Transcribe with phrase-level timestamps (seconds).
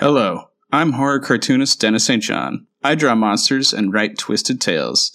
[0.00, 2.22] Hello, I'm horror cartoonist Dennis St.
[2.22, 2.68] John.
[2.84, 5.10] I draw monsters and write twisted tales.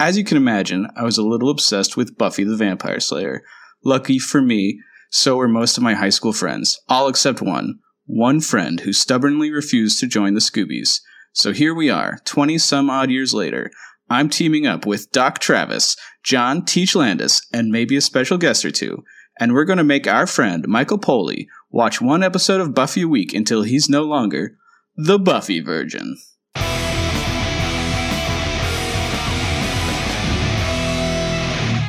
[0.00, 3.44] As you can imagine, I was a little obsessed with Buffy the Vampire Slayer.
[3.84, 7.78] Lucky for me, so were most of my high school friends, all except one.
[8.06, 10.98] One friend who stubbornly refused to join the Scoobies.
[11.32, 13.70] So here we are, 20 some odd years later.
[14.10, 18.72] I'm teaming up with Doc Travis, John Teach Landis, and maybe a special guest or
[18.72, 19.04] two.
[19.38, 23.08] And we're going to make our friend, Michael Poley, watch one episode of Buffy a
[23.08, 24.56] week until he's no longer
[24.96, 26.16] the Buffy Virgin.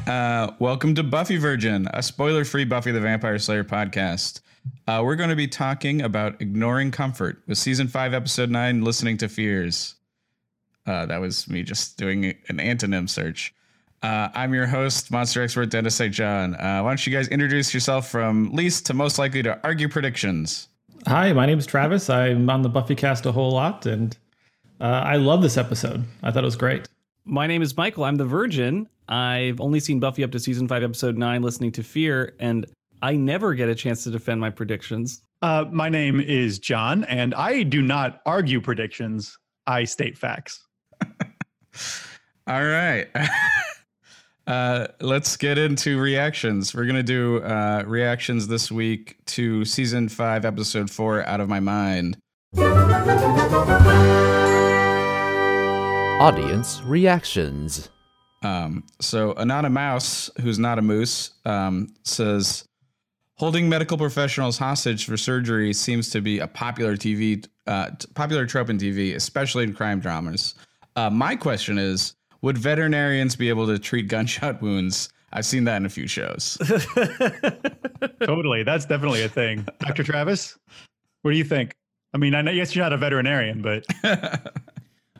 [0.07, 4.41] Uh, welcome to Buffy Virgin, a spoiler-free Buffy the Vampire Slayer podcast.
[4.87, 9.17] Uh, we're going to be talking about ignoring comfort with season five, episode nine, listening
[9.17, 9.93] to fears.
[10.87, 13.53] Uh, that was me just doing an antonym search.
[14.05, 16.13] Uh, I'm your host, monster expert Dennis St.
[16.13, 16.53] John.
[16.53, 20.67] Uh, why don't you guys introduce yourself from least to most likely to argue predictions?
[21.07, 22.07] Hi, my name is Travis.
[22.07, 24.15] I'm on the Buffy cast a whole lot, and
[24.79, 26.03] uh, I love this episode.
[26.21, 26.87] I thought it was great.
[27.25, 28.03] My name is Michael.
[28.03, 28.87] I'm the Virgin.
[29.09, 32.67] I've only seen Buffy up to season five, episode nine, listening to Fear, and
[33.01, 35.23] I never get a chance to defend my predictions.
[35.41, 39.35] Uh, my name is John, and I do not argue predictions.
[39.65, 40.63] I state facts.
[42.47, 43.07] All right.
[44.47, 46.75] uh, let's get into reactions.
[46.75, 51.49] We're going to do uh, reactions this week to season five, episode four, Out of
[51.49, 52.17] My Mind.
[56.19, 57.89] Audience reactions.
[58.43, 62.65] Um, so Anana Mouse, who's not a moose, um, says
[63.35, 68.69] holding medical professionals hostage for surgery seems to be a popular TV, uh, popular trope
[68.69, 70.53] in TV, especially in crime dramas.
[70.95, 75.09] Uh, my question is, would veterinarians be able to treat gunshot wounds?
[75.33, 76.59] I've seen that in a few shows.
[78.23, 78.61] totally.
[78.61, 79.67] That's definitely a thing.
[79.79, 80.03] Dr.
[80.03, 80.55] Travis,
[81.23, 81.73] what do you think?
[82.13, 83.83] I mean, I know, yes, you're not a veterinarian, but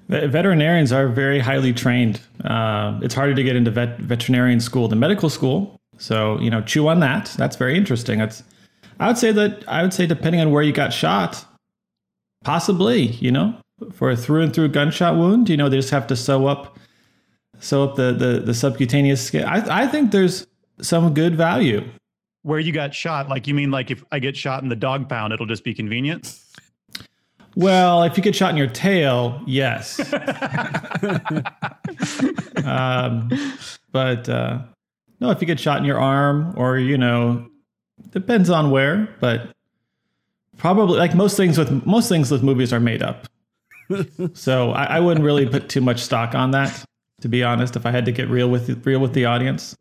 [0.08, 2.22] Veterinarians are very highly trained.
[2.44, 5.82] Uh, it's harder to get into vet- veterinarian school than medical school.
[5.98, 7.34] So, you know, chew on that.
[7.38, 8.20] That's very interesting.
[8.20, 8.44] That's,
[9.00, 11.44] I would say that, I would say, depending on where you got shot,
[12.44, 13.56] possibly, you know,
[13.94, 16.78] for a through and through gunshot wound, you know, they just have to sew up,
[17.60, 19.44] sew up the, the, the subcutaneous skin.
[19.46, 20.48] I, I think there's
[20.82, 21.84] some good value.
[22.44, 25.10] where you got shot, like you mean like if I get shot in the dog
[25.10, 26.40] pound, it'll just be convenient?
[27.56, 30.00] Well, if you get shot in your tail, yes.
[32.66, 33.30] um,
[33.92, 34.60] but uh,
[35.22, 37.48] no, if you get shot in your arm or you know,
[38.12, 39.08] depends on where.
[39.22, 39.50] But
[40.58, 43.28] probably like most things with most things with movies are made up.
[44.34, 46.84] so I, I wouldn't really put too much stock on that,
[47.26, 47.76] to be honest.
[47.76, 49.76] If I had to get real with real with the audience,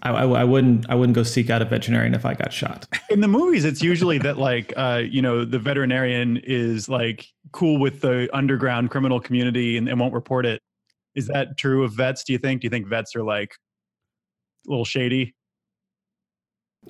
[0.00, 2.86] I, I, I wouldn't I wouldn't go seek out a veterinarian if I got shot.
[3.10, 7.78] In the movies, it's usually that like uh, you know, the veterinarian is like cool
[7.78, 10.62] with the underground criminal community and, and won't report it.
[11.14, 12.62] Is that true of vets, do you think?
[12.62, 13.52] Do you think vets are like
[14.66, 15.34] a little shady?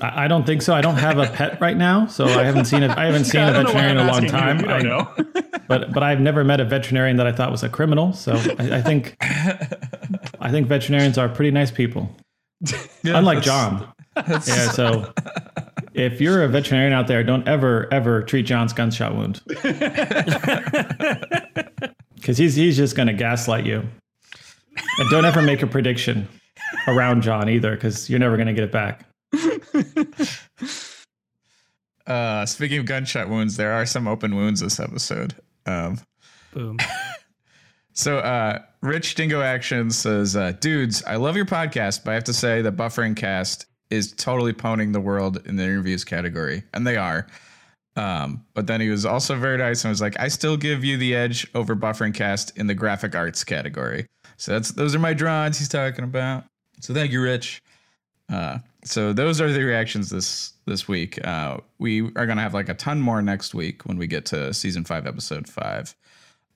[0.00, 0.74] I don't think so.
[0.74, 3.42] I don't have a pet right now, so I haven't seen a I haven't seen
[3.42, 4.30] a don't know why veterinarian in a long asking you.
[4.30, 4.58] time.
[4.60, 5.60] You don't I- know.
[5.68, 8.12] but but I've never met a veterinarian that I thought was a criminal.
[8.12, 12.14] So I, I think I think veterinarians are pretty nice people.
[13.04, 13.88] Unlike John.
[14.16, 14.38] Yeah.
[14.40, 15.12] So
[15.94, 19.42] if you're a veterinarian out there, don't ever ever treat John's gunshot wound
[22.14, 23.82] because he's he's just going to gaslight you.
[24.98, 26.28] And don't ever make a prediction
[26.88, 29.06] around John either, because you're never going to get it back.
[32.06, 35.34] Uh, speaking of gunshot wounds, there are some open wounds this episode.
[35.66, 35.98] Um,
[36.52, 36.78] Boom.
[37.96, 42.24] So, uh, Rich Dingo Action says, uh, Dudes, I love your podcast, but I have
[42.24, 46.64] to say that buffering cast is totally poning the world in the interviews category.
[46.74, 47.28] And they are.
[47.94, 50.96] Um, but then he was also very nice and was like, I still give you
[50.96, 54.06] the edge over buffering cast in the graphic arts category.
[54.38, 56.42] So that's those are my drawings he's talking about.
[56.80, 57.62] So thank you, Rich.
[58.28, 61.18] Uh, so those are the reactions this this week.
[61.26, 64.52] Uh, we are gonna have like a ton more next week when we get to
[64.54, 65.94] season five, episode five.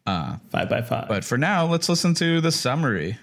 [0.06, 1.06] Uh, Five by five.
[1.08, 3.18] but for now, let's listen to the summary.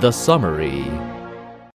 [0.00, 0.84] The summary.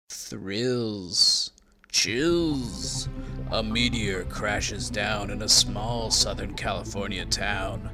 [0.09, 1.51] Thrills,
[1.91, 3.09] chills.
[3.51, 7.89] A meteor crashes down in a small Southern California town.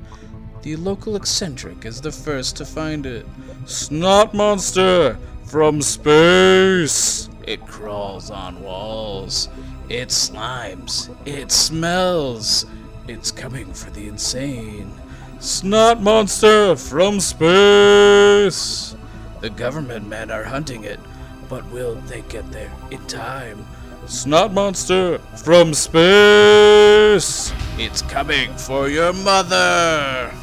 [0.66, 3.28] The local eccentric is the first to find it.
[3.68, 7.30] Snot monster from space!
[7.46, 9.48] It crawls on walls.
[9.90, 11.16] It slimes.
[11.28, 12.66] It smells.
[13.08, 14.92] It's coming for the insane.
[15.40, 18.96] Snot monster from space!
[19.42, 21.00] The government men are hunting it,
[21.48, 23.68] but will they get there in time?
[24.08, 27.54] Snot monster from space!
[27.78, 30.34] It's coming for your mother!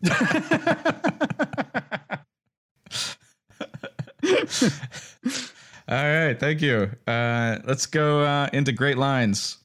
[5.88, 6.90] All right, thank you.
[7.06, 9.58] Uh, let's go uh, into great lines.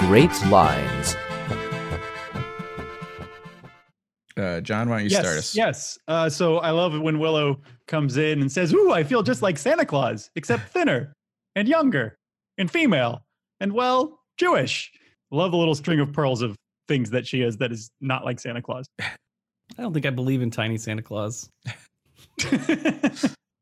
[0.00, 1.16] Great lines.
[4.36, 5.56] Uh, John, why don't you yes, start us?
[5.56, 5.98] Yes.
[6.06, 9.42] Uh, so I love it when Willow comes in and says, Ooh, I feel just
[9.42, 11.12] like Santa Claus, except thinner
[11.56, 12.16] and younger
[12.56, 13.24] and female
[13.58, 14.92] and, well, Jewish.
[15.32, 16.56] Love the little string of pearls of
[16.90, 18.86] things that she is that is not like Santa Claus.
[19.00, 19.14] I
[19.78, 21.48] don't think I believe in tiny Santa Claus.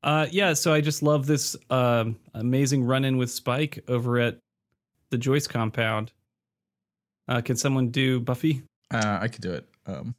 [0.04, 4.38] Uh, yeah, so I just love this um, amazing run in with Spike over at
[5.10, 6.12] the Joyce compound.
[7.26, 8.62] Uh, can someone do Buffy?
[8.92, 9.68] Uh, I could do it.
[9.86, 10.14] Um,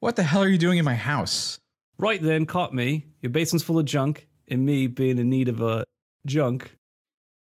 [0.00, 1.58] what the hell are you doing in my house?
[1.98, 3.06] Right then, caught me.
[3.22, 5.82] Your basement's full of junk, and me being in need of a
[6.26, 6.70] junk.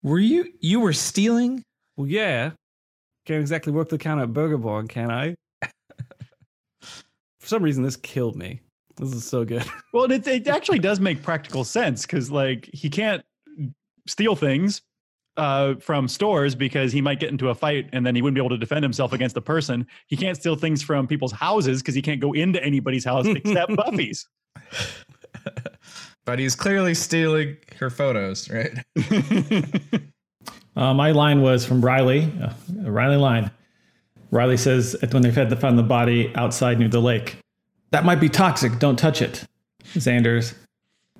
[0.03, 1.63] Were you you were stealing?
[1.95, 2.51] Well, yeah.
[3.25, 5.35] Can't exactly work the counter at Burger Barn, can I?
[6.81, 8.61] For some reason, this killed me.
[8.97, 9.63] This is so good.
[9.93, 13.23] well, it, it actually does make practical sense because, like, he can't
[14.07, 14.81] steal things
[15.37, 18.39] uh, from stores because he might get into a fight and then he wouldn't be
[18.39, 19.85] able to defend himself against the person.
[20.07, 23.75] He can't steal things from people's houses because he can't go into anybody's house except
[23.75, 24.27] Buffy's.
[26.25, 28.71] But he's clearly stealing her photos, right?
[30.75, 32.51] Uh, my line was from Riley, uh,
[32.89, 33.51] Riley line.
[34.31, 37.37] Riley says at when they've had to find the body outside near the lake,
[37.91, 38.79] that might be toxic.
[38.79, 39.45] Don't touch it.
[39.93, 40.53] Xander's,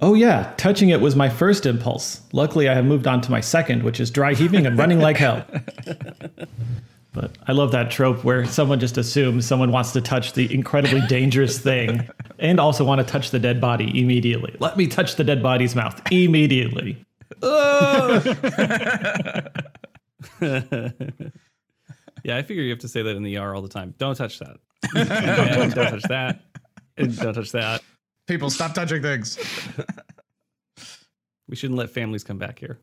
[0.02, 2.22] oh yeah, touching it was my first impulse.
[2.34, 5.18] Luckily, I have moved on to my second, which is dry heaving and running like
[5.18, 5.46] hell.
[7.16, 11.00] But I love that trope where someone just assumes someone wants to touch the incredibly
[11.08, 12.10] dangerous thing
[12.40, 14.54] and also want to touch the dead body immediately.
[14.60, 16.98] Let me touch the dead body's mouth immediately.
[22.24, 23.94] yeah, I figure you have to say that in the ER all the time.
[23.98, 24.58] Don't touch that.
[24.94, 26.42] don't, don't touch that.
[26.98, 27.82] And Don't touch that.
[28.28, 29.38] People, stop touching things.
[31.48, 32.80] We shouldn't let families come back here.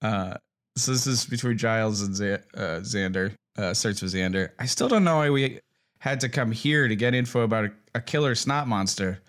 [0.00, 0.34] Uh,
[0.76, 3.34] so this is between Giles and Z- uh, Xander.
[3.56, 4.50] Uh, starts with Xander.
[4.58, 5.60] I still don't know why we
[6.00, 9.20] had to come here to get info about a, a killer snot monster.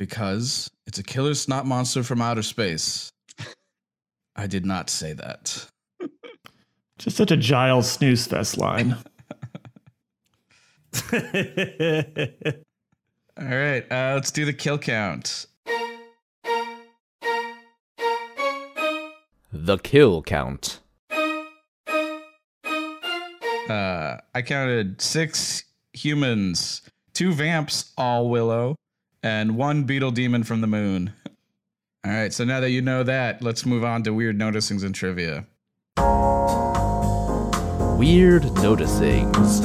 [0.00, 3.12] Because it's a killer snot monster from outer space.
[4.34, 5.66] I did not say that.
[6.98, 8.96] Just such a Giles snooze fest line.
[11.12, 11.16] All
[13.46, 15.44] right, uh, let's do the kill count.
[19.52, 20.80] The kill count.
[23.68, 26.80] Uh, I counted six humans,
[27.12, 28.76] two vamps, all willow,
[29.22, 31.12] and one beetle demon from the moon.
[32.04, 34.94] All right, so now that you know that, let's move on to weird noticings and
[34.94, 35.46] trivia.
[37.98, 39.60] Weird noticings.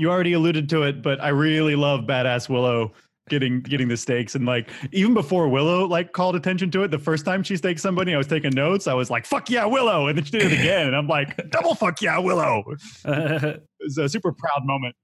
[0.00, 2.92] you already alluded to it, but I really love badass Willow
[3.30, 6.98] getting getting the stakes and like even before Willow like called attention to it the
[6.98, 10.08] first time she staked somebody I was taking notes I was like fuck yeah Willow
[10.08, 12.64] and then she did it again and I'm like double fuck yeah Willow
[13.06, 14.94] it was a super proud moment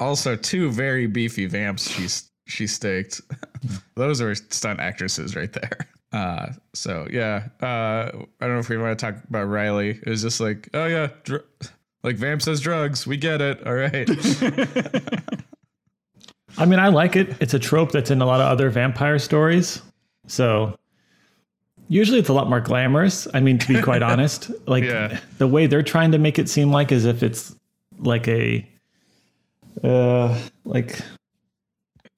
[0.00, 2.08] Also, two very beefy vamps she
[2.46, 3.20] she staked.
[3.94, 5.88] Those are stunt actresses right there.
[6.12, 9.90] Uh, so yeah, uh, I don't know if we want to talk about Riley.
[9.90, 11.44] It was just like, oh yeah, dr-
[12.02, 13.06] like vamp says drugs.
[13.06, 13.64] We get it.
[13.66, 14.08] All right.
[16.58, 17.34] I mean, I like it.
[17.40, 19.82] It's a trope that's in a lot of other vampire stories.
[20.26, 20.76] So
[21.88, 23.26] usually it's a lot more glamorous.
[23.34, 25.18] I mean, to be quite honest, like Yeah.
[25.38, 27.54] the way they're trying to make it seem like as if it's
[27.98, 28.68] like a
[29.82, 31.00] uh like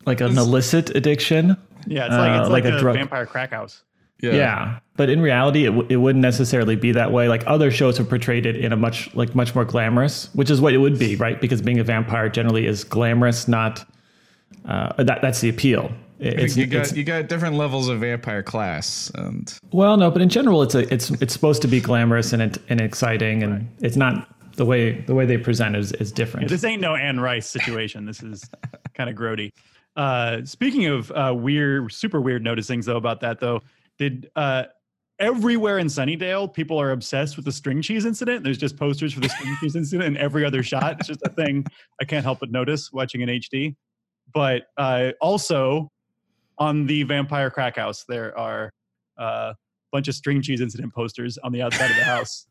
[0.05, 1.57] like an illicit addiction.
[1.87, 3.83] yeah it's like Uh, like like, a a, drug- vampire crack house
[4.21, 4.79] Yeah.
[4.97, 7.29] But in reality, it, w- it wouldn't necessarily be that way.
[7.29, 10.59] Like other shows have portrayed it in a much like much more glamorous, which is
[10.61, 11.39] what it would be, right?
[11.41, 13.87] Because being a vampire generally is glamorous, not
[14.67, 15.91] uh, that that's the appeal.
[16.19, 19.53] It- I think It's, you it's- got you got different levels of vampire class, and
[19.73, 22.59] well, no, but in general, it's a it's it's supposed to be glamorous and it,
[22.69, 26.49] and exciting, and it's not the way the way they present it is, is different.
[26.49, 28.49] this ain't no Anne Rice situation this is
[28.95, 29.53] kind of grody
[29.97, 33.61] uh speaking of uh weird super weird noticings though about that though
[33.99, 34.65] did uh
[35.19, 38.45] everywhere in Sunnydale, people are obsessed with the string cheese incident.
[38.45, 40.99] There's just posters for the string cheese incident in every other shot.
[41.01, 41.65] It's just a thing
[42.01, 43.75] I can't help but notice watching in HD.
[44.33, 45.91] But uh, also
[46.59, 48.73] on the Vampire Crack House, there are
[49.19, 49.55] uh,
[49.93, 52.47] bunch of string cheese incident posters on the outside of the house.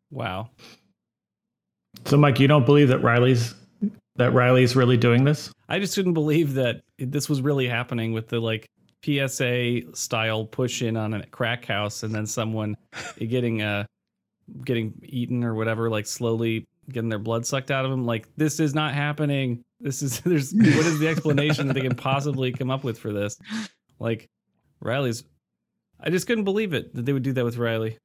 [0.10, 0.48] wow.
[2.06, 3.54] So, Mike, you don't believe that Riley's
[4.16, 5.52] that Riley's really doing this?
[5.68, 8.68] I just couldn't believe that this was really happening with the like
[9.04, 12.76] PSA style push in on a crack house and then someone
[13.18, 13.84] getting uh
[14.64, 18.04] getting eaten or whatever, like slowly getting their blood sucked out of them.
[18.04, 19.64] Like this is not happening.
[19.80, 23.12] This is there's what is the explanation that they can possibly come up with for
[23.12, 23.38] this?
[23.98, 24.28] Like
[24.80, 25.24] Riley's
[26.00, 27.98] I just couldn't believe it that they would do that with Riley.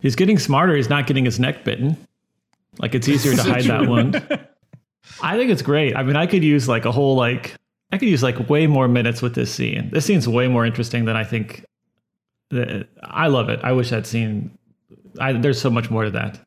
[0.00, 0.74] He's getting smarter.
[0.74, 1.96] He's not getting his neck bitten.
[2.78, 4.16] Like it's easier to hide that wound.
[5.22, 5.96] I think it's great.
[5.96, 7.54] I mean, I could use like a whole like
[7.92, 9.90] I could use like way more minutes with this scene.
[9.92, 11.64] This scene's way more interesting than I think.
[12.50, 13.60] That, I love it.
[13.64, 14.56] I wish that scene.
[15.20, 16.40] I, there's so much more to that.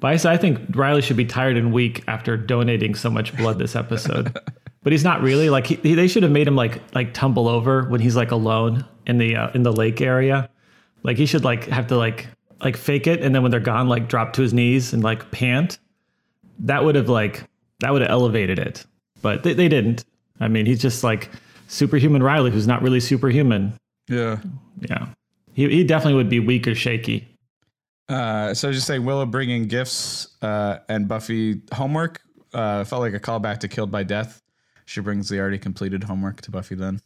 [0.00, 3.58] But I, I think Riley should be tired and weak after donating so much blood
[3.58, 4.36] this episode.
[4.82, 7.88] but he's not really like he, they should have made him like like tumble over
[7.88, 10.48] when he's like alone in the uh, in the lake area.
[11.02, 12.28] Like he should like have to like
[12.62, 15.30] like fake it and then when they're gone like drop to his knees and like
[15.30, 15.78] pant.
[16.60, 17.44] That would have like
[17.80, 18.86] that would have elevated it.
[19.22, 20.04] But they, they didn't.
[20.40, 21.30] I mean, he's just like
[21.68, 23.74] superhuman Riley, who's not really superhuman.
[24.08, 24.38] Yeah.
[24.80, 25.08] Yeah.
[25.54, 27.26] He, he definitely would be weak or shaky.
[28.08, 32.22] Uh, so just say Willow bringing gifts uh, and Buffy homework
[32.54, 34.42] uh, felt like a callback to Killed by Death.
[34.84, 37.00] She brings the already completed homework to Buffy then.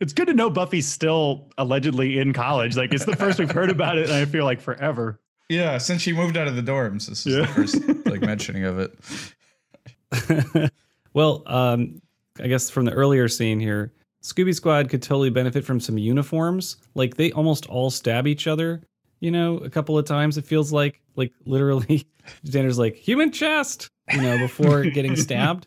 [0.00, 2.76] It's good to know Buffy's still allegedly in college.
[2.76, 5.20] Like it's the first we've heard about it, and I feel like forever.
[5.48, 7.42] Yeah, since she moved out of the dorms, this is Yeah.
[7.42, 10.70] the first like mentioning of it.
[11.14, 12.00] well, um,
[12.42, 16.76] I guess from the earlier scene here, Scooby Squad could totally benefit from some uniforms.
[16.94, 18.82] Like they almost all stab each other,
[19.20, 20.38] you know, a couple of times.
[20.38, 22.06] It feels like, like literally,
[22.46, 25.66] Xander's like human chest, you know, before getting stabbed.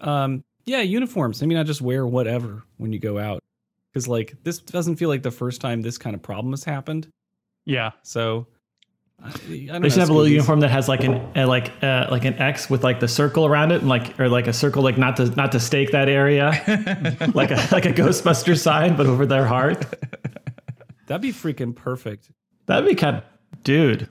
[0.00, 1.42] Um, yeah, uniforms.
[1.42, 3.42] I mean, not just wear whatever when you go out,
[3.92, 7.08] because like this doesn't feel like the first time this kind of problem has happened.
[7.64, 8.46] Yeah, So.
[9.22, 9.30] I, I
[9.66, 12.24] don't They should have a little uniform that has like an uh, like uh, like
[12.24, 14.98] an X with like the circle around it, and like or like a circle like
[14.98, 16.50] not to not to stake that area,
[17.32, 19.86] like a like a Ghostbuster sign, but over their heart.
[21.06, 22.30] That'd be freaking perfect.
[22.66, 23.22] That'd be kind of,
[23.62, 24.08] dude,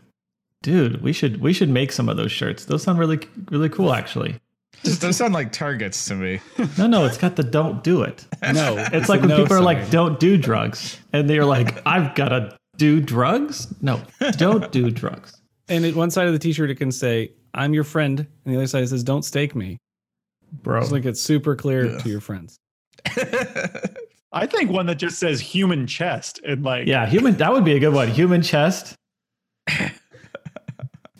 [0.62, 1.01] dude.
[1.01, 2.65] We should we should make some of those shirts.
[2.65, 3.19] Those sound really
[3.50, 4.36] really cool, actually.
[4.83, 6.41] Just those sound like targets to me.
[6.77, 8.25] No, no, it's got the don't do it.
[8.41, 11.00] No, It's like when no people are like, don't do drugs.
[11.13, 13.74] And they're like, I've got to do drugs?
[13.81, 14.01] No,
[14.38, 15.39] don't do drugs.
[15.69, 18.57] And at one side of the t-shirt it can say, "I'm your friend," and the
[18.57, 19.77] other side it says, "Don't stake me."
[20.51, 20.81] Bro.
[20.81, 22.60] Just like it's super clear to your friends.
[24.34, 27.74] I think one that just says human chest and like Yeah, human, that would be
[27.74, 28.10] a good one.
[28.10, 28.96] Human chest.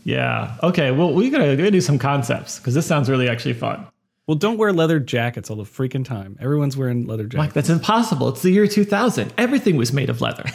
[0.04, 0.58] Yeah.
[0.62, 0.92] Okay.
[0.92, 3.88] Well, we gotta, we gotta do some concepts because this sounds really actually fun.
[4.28, 6.38] Well, don't wear leather jackets all the freaking time.
[6.40, 7.38] Everyone's wearing leather jackets.
[7.38, 8.30] Mike, that's impossible.
[8.30, 9.34] It's the year 2000.
[9.38, 10.46] Everything was made of leather.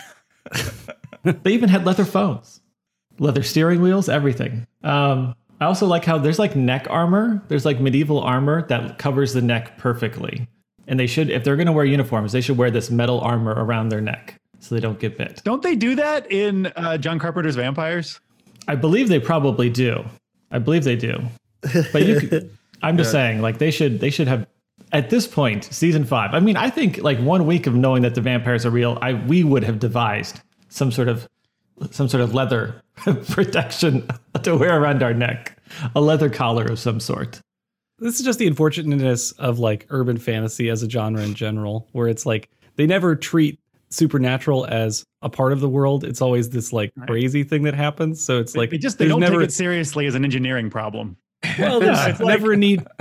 [1.22, 2.60] they even had leather phones,
[3.18, 4.66] leather steering wheels, everything.
[4.84, 7.42] Um, I also like how there's like neck armor.
[7.48, 10.48] There's like medieval armor that covers the neck perfectly.
[10.88, 13.52] And they should, if they're going to wear uniforms, they should wear this metal armor
[13.52, 15.40] around their neck so they don't get bit.
[15.44, 18.20] Don't they do that in uh, John Carpenter's Vampires?
[18.66, 20.04] I believe they probably do.
[20.50, 21.22] I believe they do.
[21.92, 24.46] But you, could, I'm just saying, like they should, they should have.
[24.90, 26.32] At this point, season five.
[26.32, 29.12] I mean, I think like one week of knowing that the vampires are real, I
[29.12, 30.40] we would have devised
[30.70, 31.28] some sort of,
[31.90, 32.80] some sort of leather
[33.28, 34.08] protection
[34.42, 35.58] to wear around our neck,
[35.94, 37.42] a leather collar of some sort.
[37.98, 42.08] This is just the unfortunateness of like urban fantasy as a genre in general, where
[42.08, 43.58] it's like they never treat
[43.90, 46.04] supernatural as a part of the world.
[46.04, 48.22] It's always this like crazy thing that happens.
[48.22, 51.16] So it's like they just they don't never take it seriously as an engineering problem.
[51.58, 52.86] well, there's Yeah, it's never a need.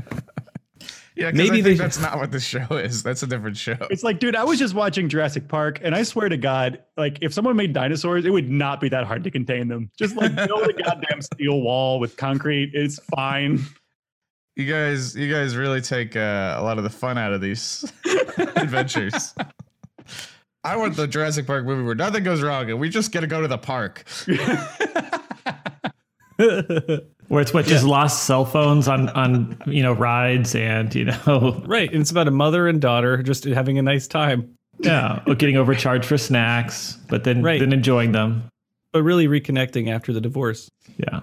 [1.16, 3.02] Yeah, Maybe maybe they- that's not what the show is.
[3.02, 3.76] That's a different show.
[3.90, 7.18] It's like, dude, I was just watching Jurassic Park, and I swear to God, like
[7.22, 9.90] if someone made dinosaurs, it would not be that hard to contain them.
[9.98, 12.70] Just like build a goddamn steel wall with concrete.
[12.76, 13.66] It's fine.
[14.58, 17.86] You guys, you guys really take uh, a lot of the fun out of these
[18.56, 19.36] adventures.
[20.64, 23.28] I want the Jurassic Park movie where nothing goes wrong and we just get to
[23.28, 24.04] go to the park.
[26.38, 31.62] Where it's what just lost cell phones on on you know rides and you know
[31.68, 31.92] Right.
[31.92, 36.06] And it's about a mother and daughter just having a nice time, yeah getting overcharged
[36.06, 37.60] for snacks, but then Right.
[37.60, 38.44] then enjoying them.
[38.94, 40.70] but really reconnecting after the divorce.
[40.98, 41.22] Yeah.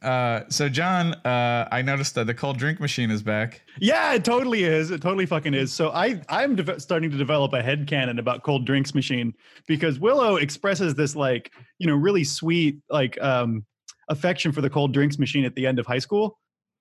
[0.00, 3.62] Uh, so John, uh, I noticed that the cold drink machine is back.
[3.80, 4.92] Yeah, it totally is.
[4.92, 5.72] It totally fucking is.
[5.72, 9.34] So I I'm de- starting to develop a head canon about cold drinks machine
[9.66, 13.64] because Willow expresses this like you know really sweet like um
[14.08, 16.38] affection for the cold drinks machine at the end of high school.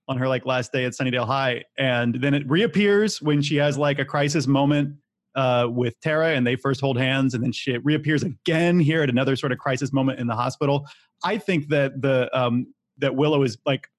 [0.07, 3.77] on her like last day at Sunnydale High, and then it reappears when she has
[3.77, 4.95] like a crisis moment
[5.35, 9.09] uh, with Tara, and they first hold hands, and then she reappears again here at
[9.09, 10.87] another sort of crisis moment in the hospital.
[11.23, 12.67] I think that the um,
[12.99, 13.89] that Willow is like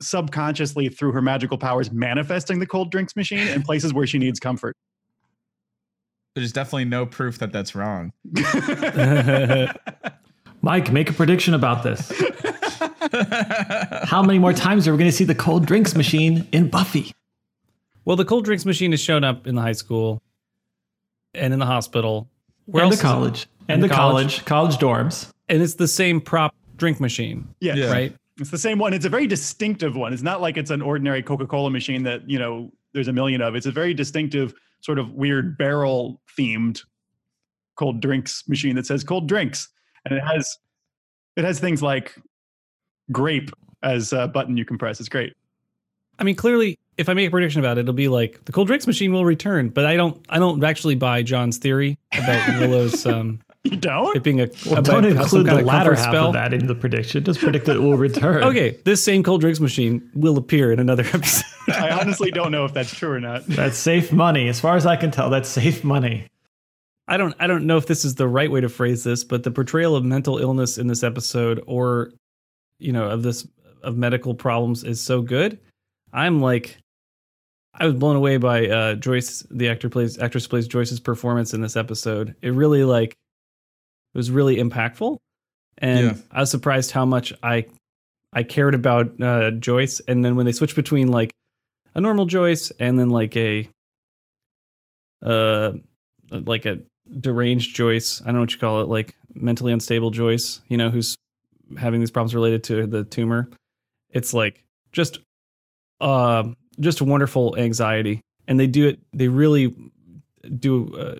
[0.00, 4.40] subconsciously through her magical powers manifesting the cold drinks machine in places where she needs
[4.40, 4.76] comfort.
[6.34, 8.12] There's definitely no proof that that's wrong.
[10.62, 12.10] Mike, make a prediction about this.
[14.04, 17.12] How many more times are we going to see the cold drinks machine in Buffy?
[18.04, 20.20] well, the cold drinks machine has shown up in the high school
[21.34, 22.28] and in the hospital.
[22.66, 23.46] Where and the college.
[23.68, 24.44] And the college.
[24.44, 25.30] College dorms.
[25.48, 27.76] And it's the same prop drink machine, Yes.
[27.76, 27.92] Yeah.
[27.92, 28.14] right?
[28.38, 28.94] It's the same one.
[28.94, 30.12] It's a very distinctive one.
[30.12, 33.54] It's not like it's an ordinary Coca-Cola machine that, you know, there's a million of.
[33.54, 36.82] It's a very distinctive, sort of weird barrel themed
[37.76, 39.68] cold drinks machine that says cold drinks.
[40.04, 40.58] And it has
[41.36, 42.14] it has things like
[43.10, 43.50] grape
[43.82, 45.00] as a button you can press.
[45.00, 45.34] It's great.
[46.18, 48.68] I mean, clearly, if I make a prediction about it, it'll be like the cold
[48.68, 49.70] drinks machine will return.
[49.70, 54.16] But I don't, I don't actually buy John's theory about Willow's um, You don't?
[54.16, 56.26] it being a Well, don't include the latter half spell.
[56.28, 57.22] of that in the prediction.
[57.22, 58.42] Just predict that it will return.
[58.52, 61.44] Okay, this same cold drinks machine will appear in another episode.
[61.68, 63.46] I honestly don't know if that's true or not.
[63.46, 64.48] That's safe money.
[64.48, 66.26] As far as I can tell, that's safe money.
[67.06, 69.44] I don't I don't know if this is the right way to phrase this, but
[69.44, 72.10] the portrayal of mental illness in this episode or
[72.80, 73.46] you know, of this
[73.84, 75.58] of medical problems is so good.
[76.12, 76.78] I'm like
[77.74, 81.60] I was blown away by uh Joyce the actor plays actress plays Joyce's performance in
[81.60, 82.34] this episode.
[82.42, 83.16] It really like
[84.14, 85.18] it was really impactful
[85.78, 86.14] and Yeah.
[86.30, 87.66] I was surprised how much I
[88.32, 91.32] I cared about uh Joyce and then when they switched between like
[91.94, 93.68] a normal Joyce and then like a
[95.24, 95.72] uh
[96.30, 96.78] like a
[97.20, 98.22] deranged Joyce.
[98.22, 101.16] I don't know what you call it, like mentally unstable Joyce, you know, who's
[101.78, 103.50] having these problems related to the tumor.
[104.10, 105.18] It's like just
[106.00, 106.44] uh
[106.80, 108.20] just wonderful anxiety.
[108.48, 109.74] And they do it they really
[110.58, 111.18] do uh,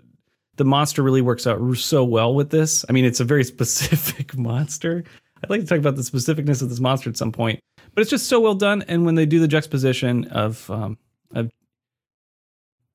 [0.62, 2.84] the monster really works out so well with this.
[2.88, 5.02] I mean, it's a very specific monster.
[5.42, 7.58] I'd like to talk about the specificness of this monster at some point,
[7.96, 8.84] but it's just so well done.
[8.86, 10.96] And when they do the juxtaposition of um,
[11.34, 11.50] of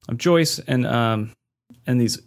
[0.08, 1.34] of Joyce and um
[1.86, 2.22] and these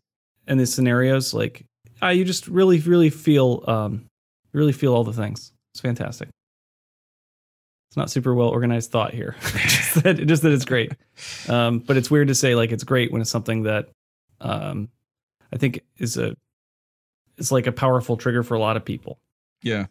[0.46, 1.64] and these scenarios, like
[2.02, 4.04] uh, you just really really feel um
[4.52, 5.52] really feel all the things.
[5.72, 6.28] It's fantastic.
[7.88, 10.92] It's not super well organized thought here, just, that, just that it's great.
[11.48, 13.88] Um, but it's weird to say like it's great when it's something that
[14.42, 14.90] um,
[15.52, 16.34] I think is a
[17.38, 19.18] it's like a powerful trigger for a lot of people.
[19.62, 19.86] Yeah.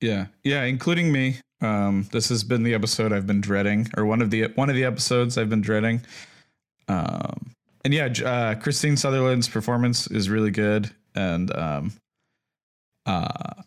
[0.00, 0.26] Yeah.
[0.44, 1.36] Yeah, including me.
[1.60, 4.74] Um, this has been the episode I've been dreading, or one of the one of
[4.74, 6.02] the episodes I've been dreading.
[6.88, 7.52] Um,
[7.84, 11.92] and yeah, uh, Kristine Sutherland's performance is really good, and um,
[13.06, 13.62] uh,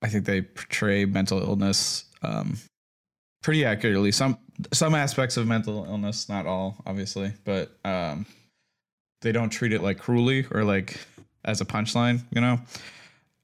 [0.00, 2.56] I think they portray mental illness um,
[3.42, 4.12] pretty accurately.
[4.12, 4.38] Some
[4.72, 8.24] some aspects of mental illness, not all, obviously, but um,
[9.20, 10.98] they don't treat it like cruelly or like
[11.44, 12.60] as a punchline, you know.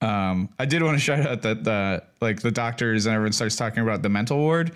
[0.01, 3.57] Um, I did want to shout out that the like the doctors and everyone starts
[3.57, 4.73] talking about the mental ward,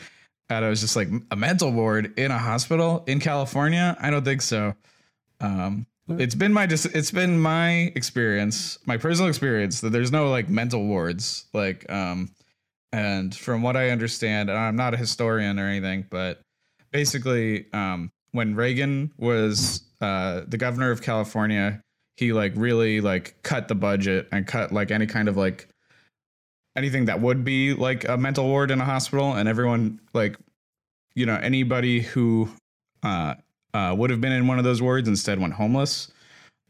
[0.49, 3.97] and I was just like, a mental ward in a hospital in California?
[4.01, 4.75] I don't think so.
[5.41, 10.31] Um, it's been my dis- it's been my experience, my personal experience that there's no
[10.31, 12.31] like mental wards, like um,
[12.93, 16.41] and from what I understand, and I'm not a historian or anything, but
[16.93, 21.81] basically, um, when Reagan was uh, the governor of California,
[22.17, 25.69] he like really like cut the budget and cut like any kind of like
[26.77, 30.37] anything that would be like a mental ward in a hospital, and everyone like
[31.15, 32.49] you know anybody who
[33.03, 33.35] uh,
[33.75, 36.13] uh, would have been in one of those wards instead went homeless.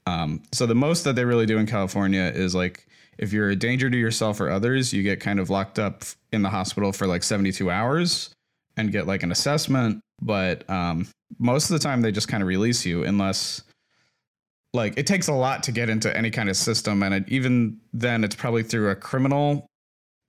[0.06, 2.86] Um, so the most that they really do in California is like
[3.18, 6.42] if you're a danger to yourself or others, you get kind of locked up in
[6.42, 8.34] the hospital for like 72 hours
[8.78, 10.00] and get like an assessment.
[10.22, 13.62] But um, most of the time, they just kind of release you unless
[14.72, 17.02] like it takes a lot to get into any kind of system.
[17.02, 19.66] And it, even then, it's probably through a criminal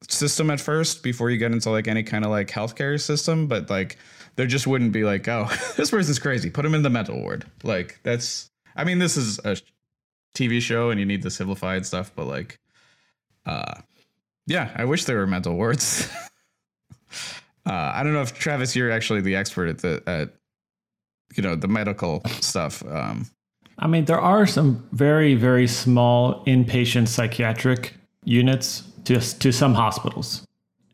[0.08, 3.48] system at first before you get into like any kind of like healthcare system.
[3.48, 3.98] But like,
[4.36, 6.50] there just wouldn't be like, oh, this person's crazy.
[6.50, 7.46] Put him in the mental ward.
[7.64, 9.58] Like, that's, I mean, this is a
[10.36, 12.60] TV show and you need the simplified stuff, but like,
[13.46, 13.82] uh,
[14.48, 16.10] yeah, I wish there were mental wards.
[17.70, 20.30] uh, I don't know if Travis, you're actually the expert at the at
[21.36, 22.84] you know the medical stuff.
[22.86, 23.28] Um,
[23.78, 27.94] I mean, there are some very, very small inpatient psychiatric
[28.26, 30.46] units to, to some hospitals,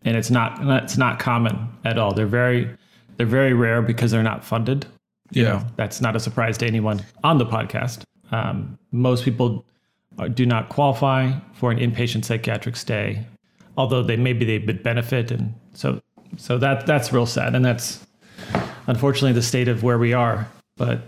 [0.04, 2.14] and it's not it's not common at all.
[2.14, 2.70] They're very
[3.18, 4.86] they're very rare because they're not funded.
[5.32, 5.50] You Yeah.
[5.54, 8.04] know, that's not a surprise to anyone on the podcast.
[8.32, 9.66] Um, most people
[10.34, 13.26] do not qualify for an inpatient psychiatric stay,
[13.78, 16.00] although they maybe they would benefit, and so
[16.38, 18.06] So that that's real sad, and that's
[18.88, 20.48] unfortunately the state of where we are.
[20.78, 21.02] But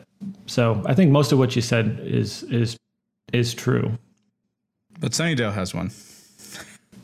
[0.46, 2.78] so I think most of what you said is is
[3.34, 3.98] is true.
[5.00, 5.92] But Sunnydale has one.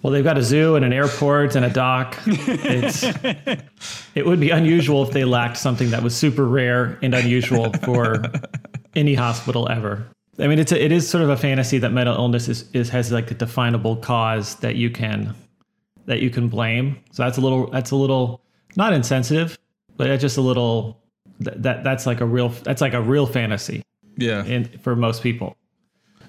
[0.01, 2.17] Well, they've got a zoo and an airport and a dock.
[2.25, 3.03] It's,
[4.15, 8.21] it would be unusual if they lacked something that was super rare and unusual for
[8.95, 10.05] any hospital ever.
[10.39, 12.89] I mean, it's a, it is sort of a fantasy that mental illness is, is
[12.89, 15.33] has like a definable cause that you can
[16.05, 16.97] that you can blame.
[17.11, 18.41] So that's a little that's a little
[18.75, 19.57] not insensitive,
[19.97, 21.01] but it's just a little
[21.39, 23.83] that, that that's like a real that's like a real fantasy
[24.17, 24.43] Yeah.
[24.45, 25.55] in for most people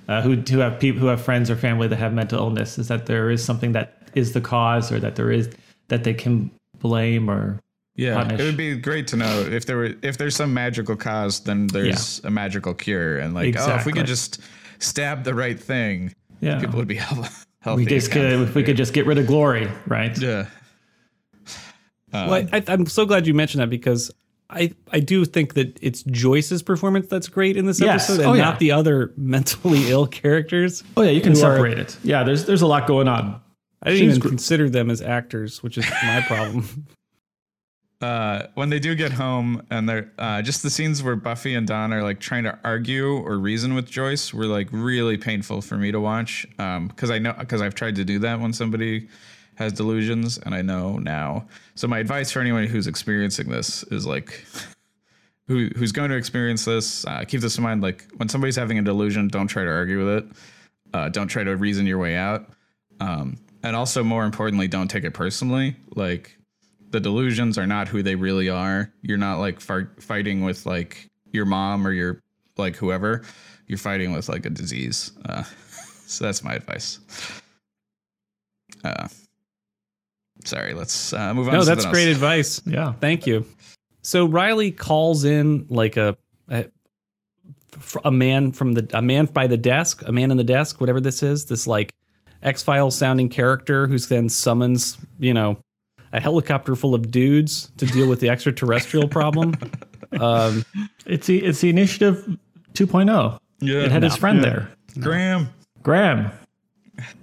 [0.09, 2.89] uh, who who have people who have friends or family that have mental illness is
[2.89, 5.49] that there is something that is the cause or that there is
[5.89, 7.59] that they can blame or
[7.97, 8.41] Yeah, punish.
[8.41, 11.67] it would be great to know if there were if there's some magical cause, then
[11.69, 14.41] there's a magical cure, and like, oh, if we could just
[14.79, 17.31] stab the right thing, yeah people would be healthy.
[17.65, 20.47] Healthy we just could if we could just get rid of glory right yeah,
[22.13, 24.11] Well, I, I, I'm so glad you mentioned that because
[24.51, 28.09] I I do think that it's Joyce's performance that's great in this Yes.
[28.09, 28.43] episode, and Oh, yeah.
[28.45, 30.85] not the other mentally ill characters.
[30.97, 33.41] oh yeah you can Who are- separate it yeah there's there's a lot going on
[33.83, 36.87] I didn't She's even gr- consider them as actors, which is my problem.
[38.05, 41.67] uh, when they do get home and they're uh, just the scenes where Buffy and
[41.67, 45.79] Dawn are like trying to argue or reason with Joyce were like really painful for
[45.79, 49.09] me to watch because I know because I've tried to do that when somebody
[49.55, 51.47] has delusions and I know now.
[51.77, 54.45] So my advice for anyone who's experiencing this is like
[55.49, 57.81] who who's going to experience this, uh, keep this in mind.
[57.81, 60.25] Like when somebody's having a delusion, don't try to argue with it.
[60.93, 62.51] Uh, don't try to reason your way out.
[63.01, 65.77] Um, and also, more importantly, don't take it personally.
[65.97, 66.37] Like
[66.95, 68.89] the delusions are not who they really are.
[69.03, 72.23] You're not like fi- fighting with like your mom or your
[72.57, 73.23] like whoever.
[73.67, 75.11] You're fighting with like a disease.
[75.29, 75.43] Uh,
[76.07, 77.01] so that's my advice.
[78.85, 79.09] Uh,
[80.45, 81.55] sorry, let's uh, move on.
[81.55, 82.15] no, to that's great else.
[82.15, 82.63] advice.
[82.65, 83.45] yeah Thank you.
[84.03, 86.17] So Riley calls in like a,
[86.49, 86.67] a
[88.05, 91.01] a man from the a man by the desk, a man in the desk, whatever
[91.01, 91.93] this is, this like
[92.45, 95.59] X Files sounding character who then summons, you know,
[96.15, 99.55] a helicopter full of dudes to deal with the extraterrestrial problem.
[100.21, 100.65] Um,
[101.07, 102.25] it's the it's the initiative
[102.75, 104.45] 2.0 Yeah, it had his friend Yeah.
[104.45, 104.69] there
[105.01, 105.49] Graham.
[105.83, 106.31] graham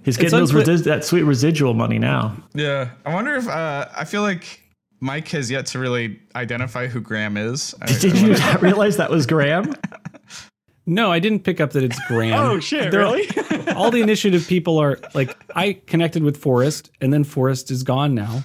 [0.02, 3.86] he's getting those unspe- resi- that sweet residual money now Yeah, I wonder if uh,
[3.96, 4.60] I feel like
[5.00, 7.74] Mike has yet to really identify who Graham is.
[7.80, 9.72] I- did I you not realize that was graham
[10.86, 12.34] no, I didn't pick up that it's Graham.
[12.34, 12.90] Oh shit!
[12.90, 13.26] They're- Really?
[13.74, 18.14] All the initiative people are like I connected with Forrest, and then Forrest is gone
[18.14, 18.42] now.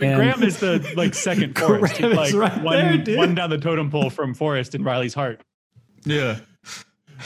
[0.00, 1.96] And- Graham is the like second Forrest.
[1.96, 3.18] Graham He's is like right one, there, dude.
[3.18, 5.40] one down the totem pole from Forrest in Riley's heart.
[6.04, 6.38] yeah.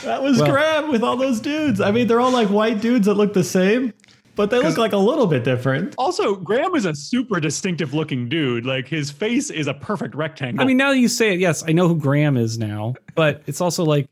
[0.04, 1.80] That was Well- Graham with all those dudes.
[1.80, 3.92] I mean, they're all like white dudes that look the same,
[4.36, 5.96] but they look like a little bit different.
[5.98, 8.64] Also, Graham is a super distinctive looking dude.
[8.64, 10.62] Like his face is a perfect rectangle.
[10.62, 13.42] I mean, now that you say it, yes, I know who Graham is now, but
[13.46, 14.08] it's also like,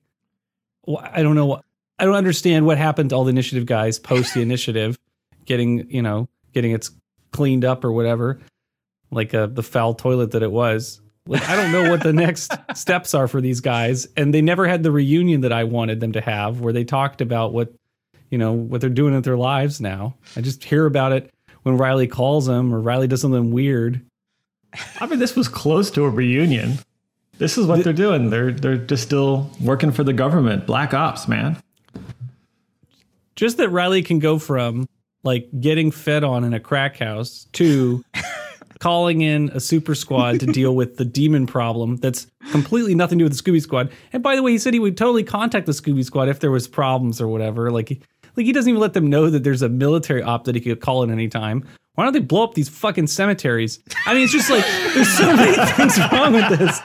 [0.99, 1.65] I don't know what,
[1.99, 4.99] I don't understand what happened to all the initiative guys post the initiative
[5.45, 6.91] getting, you know, getting its
[7.33, 8.41] cleaned up or whatever,
[9.11, 11.01] like uh, the foul toilet that it was.
[11.27, 14.09] Like, I don't know what the next steps are for these guys.
[14.17, 17.21] And they never had the reunion that I wanted them to have where they talked
[17.21, 17.73] about what,
[18.31, 20.17] you know, what they're doing with their lives now.
[20.37, 24.01] I just hear about it when Riley calls them or Riley does something weird.
[25.01, 26.79] I mean, this was close to a reunion.
[27.39, 28.31] This is what they're doing.
[28.31, 30.67] They're they're just still working for the government.
[30.67, 31.57] Black ops, man.
[33.37, 34.89] just that Riley can go from
[35.25, 38.05] like getting fed on in a crack house to
[38.79, 43.25] calling in a super squad to deal with the demon problem that's completely nothing to
[43.25, 43.91] do with the Scooby Squad.
[44.13, 46.51] And by the way, he said he would totally contact the Scooby Squad if there
[46.53, 47.71] was problems or whatever.
[47.71, 48.01] Like, he-
[48.37, 50.81] like he doesn't even let them know that there's a military op that he could
[50.81, 51.67] call in anytime.
[51.95, 53.81] Why don't they blow up these fucking cemeteries?
[54.07, 56.81] I mean, it's just like there's so many things wrong with this.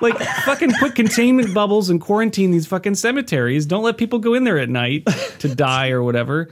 [0.00, 3.66] Like fucking put containment bubbles and quarantine these fucking cemeteries.
[3.66, 5.06] Don't let people go in there at night
[5.40, 6.48] to die or whatever.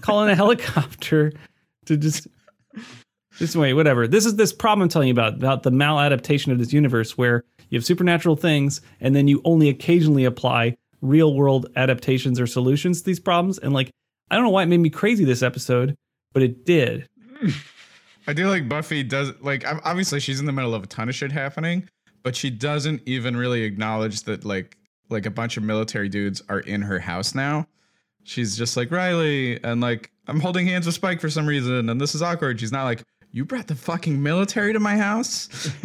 [0.00, 1.32] Call in a helicopter
[1.86, 2.28] to just
[3.38, 4.06] this way, whatever.
[4.06, 7.44] This is this problem I'm telling you about about the maladaptation of this universe where
[7.70, 13.00] you have supernatural things and then you only occasionally apply real world adaptations or solutions
[13.00, 13.58] to these problems.
[13.58, 13.90] And like,
[14.30, 15.96] I don't know why it made me crazy this episode,
[16.32, 17.08] but it did.
[18.26, 21.14] I do like Buffy does like obviously she's in the middle of a ton of
[21.14, 21.88] shit happening,
[22.22, 24.76] but she doesn't even really acknowledge that like
[25.08, 27.66] like a bunch of military dudes are in her house now.
[28.22, 32.00] She's just like Riley and like I'm holding hands with Spike for some reason and
[32.00, 32.60] this is awkward.
[32.60, 33.02] She's not like
[33.32, 35.70] you brought the fucking military to my house.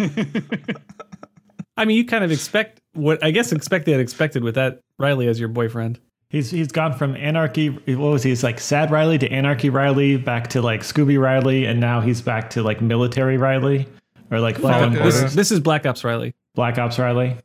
[1.78, 5.28] I mean, you kind of expect what I guess expect the unexpected with that Riley
[5.28, 6.00] as your boyfriend.
[6.30, 7.70] He's he's gone from anarchy.
[7.70, 8.30] What was he?
[8.30, 12.22] He's like sad Riley to anarchy Riley, back to like Scooby Riley, and now he's
[12.22, 13.88] back to like military Riley,
[14.32, 16.34] or like Fallen Ops- This, this is Black Ops Riley.
[16.56, 17.36] Black Ops Riley.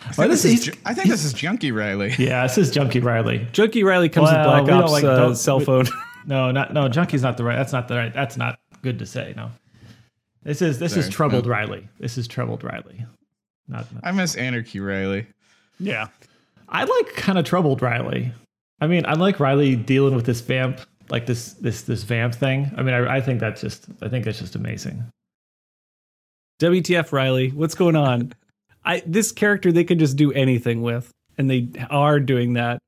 [0.00, 2.14] I think, this this is, is- Ju- I think this is Junkie Riley.
[2.18, 3.46] Yeah, this is Junkie Riley.
[3.52, 5.86] Junkie Riley comes Well, with Black Ops like- uh, cell phone.
[6.26, 6.88] No, not no.
[6.88, 7.56] Junkie's not the right.
[7.56, 8.12] That's not the right.
[8.12, 9.32] That's not good to say.
[9.34, 9.50] No,
[10.42, 11.50] this is this is troubled no.
[11.52, 11.88] Riley.
[12.00, 13.06] This is troubled Riley.
[13.66, 13.90] Not.
[13.94, 15.26] not- I miss Anarchy Riley.
[15.80, 16.08] Yeah.
[16.68, 18.32] I like kind of troubled Riley.
[18.78, 22.70] I mean, I like Riley dealing with this vamp, like this this this vamp thing.
[22.76, 25.04] I mean, I, I think that's just I think that's just amazing.
[26.58, 27.50] WTF Riley?
[27.50, 28.32] What's going on?
[28.84, 32.78] I this character they could just do anything with, and they are doing that,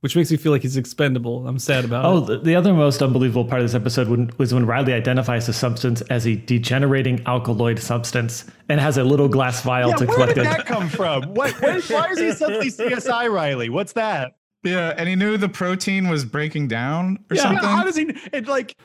[0.00, 1.46] which makes me feel like he's expendable.
[1.46, 2.26] I'm sad about Oh, it.
[2.26, 5.52] the, the other most unbelievable part of this episode when, was when Riley identifies the
[5.52, 10.14] substance as a degenerating alkaloid substance and has a little glass vial Yeah, to where
[10.16, 10.56] collect Where did it.
[10.58, 11.22] that come from?
[11.34, 13.68] What, what, why is he suddenly CSI Riley?
[13.68, 14.36] What's that?
[14.62, 17.64] Yeah, and he knew the protein was breaking down or Yeah, something.
[17.68, 18.12] How does he?
[18.32, 18.76] It like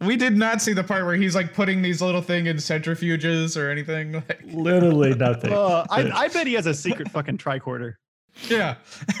[0.00, 3.56] we did not see the part where he's like putting these little thing in centrifuges
[3.60, 4.12] or anything.
[4.28, 5.52] Like, Literally nothing.
[5.52, 7.94] uh, I, I bet he has a secret fucking tricorder.
[8.50, 8.74] yeah,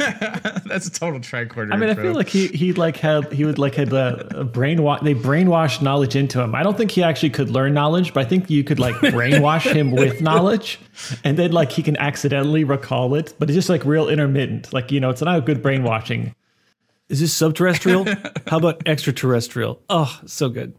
[0.66, 1.72] that's a total tricorder.
[1.72, 4.44] I mean, I feel like he he like had he would like had a, a
[4.44, 5.02] brainwash.
[5.02, 6.54] They brainwashed knowledge into him.
[6.54, 9.72] I don't think he actually could learn knowledge, but I think you could like brainwash
[9.72, 10.78] him with knowledge,
[11.24, 13.32] and then like he can accidentally recall it.
[13.38, 14.74] But it's just like real intermittent.
[14.74, 16.34] Like you know, it's not a good brainwashing.
[17.08, 18.06] Is this subterrestrial?
[18.48, 19.80] How about extraterrestrial?
[19.88, 20.76] Oh, so good.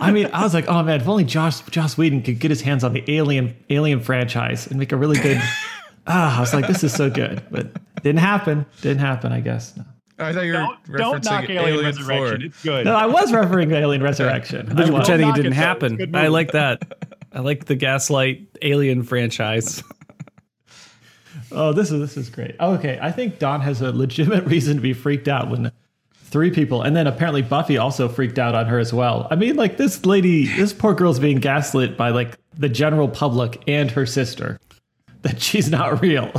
[0.00, 2.60] I mean, I was like, oh man, if only Josh Joss Whedon could get his
[2.62, 5.40] hands on the Alien Alien franchise and make a really good.
[6.06, 7.68] Ah, I was like, this is so good, but
[8.02, 8.64] didn't happen.
[8.80, 9.32] Didn't happen.
[9.32, 9.76] I guess.
[9.76, 9.84] No,
[10.24, 12.40] I thought you were Don't, don't referencing knock Alien, Alien, Resurrection.
[12.40, 12.46] 4.
[12.46, 12.84] It's good.
[12.86, 14.70] no I was referring to Alien Resurrection.
[14.70, 15.72] I But you're pretending it didn't it, though.
[15.72, 16.16] It's a happen.
[16.16, 17.06] I like that.
[17.32, 19.84] I like the Gaslight Alien franchise.
[21.52, 22.56] Oh, this is this is great.
[22.60, 25.72] Oh, okay, I think Dawn has a legitimate reason to be freaked out when
[26.12, 29.26] three people, and then apparently Buffy also freaked out on her as well.
[29.30, 33.62] I mean, like this lady, this poor girl's being gaslit by like the general public
[33.66, 34.58] and her sister
[35.22, 36.30] that she's not real.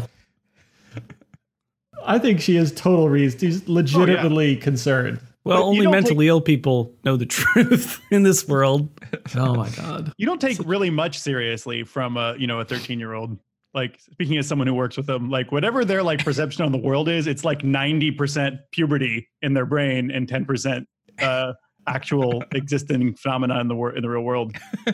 [2.04, 3.39] I think she has total reason.
[3.39, 5.19] She's oh, legitimately concerned.
[5.43, 8.89] Well, But only don't mentally ill people know the truth in this world.
[9.36, 10.13] Oh my god.
[10.17, 13.38] You don't take really much seriously from a you know a 13 year old.
[13.73, 16.77] Like speaking as someone who works with them, like whatever their like perception on the
[16.77, 20.86] world is, it's like 90% puberty in their brain and 10%
[21.21, 21.53] uh,
[21.88, 24.55] actual existing phenomena in the wor- in the real world.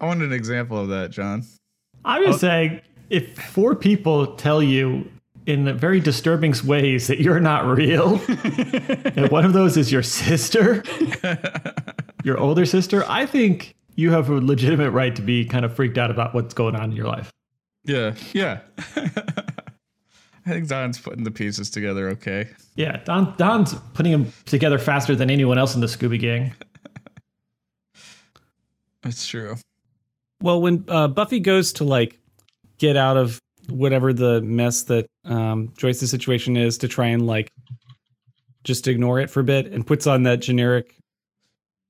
[0.00, 1.44] I wanted an example of that, John.
[2.04, 5.10] I'm just saying, if four people tell you
[5.46, 10.82] in very disturbing ways that you're not real, and one of those is your sister,
[12.24, 15.98] your older sister, I think you have a legitimate right to be kind of freaked
[15.98, 17.30] out about what's going on in your life.
[17.84, 18.60] Yeah, yeah.
[20.46, 22.50] I think Dawn's putting the pieces together okay.
[22.76, 26.52] Yeah, Dawn, Dawn's putting them together faster than anyone else in the Scooby Gang.
[29.04, 29.56] It's true.
[30.42, 32.18] Well, when uh, Buffy goes to like
[32.78, 37.50] get out of whatever the mess that um, Joyce's situation is to try and like
[38.64, 40.96] just ignore it for a bit and puts on that generic,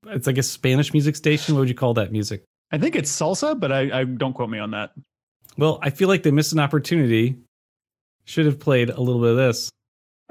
[0.08, 1.54] it's like a Spanish music station.
[1.54, 2.44] What would you call that music?
[2.72, 4.92] I think it's salsa, but I, I don't quote me on that.
[5.56, 7.36] Well, I feel like they missed an opportunity.
[8.24, 9.70] Should have played a little bit of this.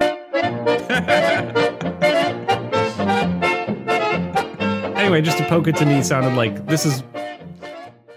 [4.96, 7.02] anyway, just to poke it to me sounded like this is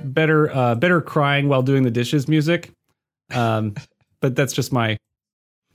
[0.02, 2.72] better uh better crying while doing the dishes music.
[3.32, 3.76] Um
[4.20, 4.98] but that's just my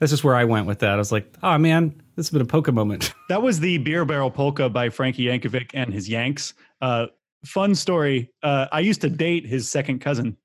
[0.02, 0.90] that's just where I went with that.
[0.90, 3.14] I was like, oh man, this has been a polka moment.
[3.28, 6.54] That was the Beer Barrel Polka by Frankie Yankovic and his Yanks.
[6.82, 7.06] Uh,
[7.46, 8.28] fun story.
[8.42, 10.36] Uh, I used to date his second cousin.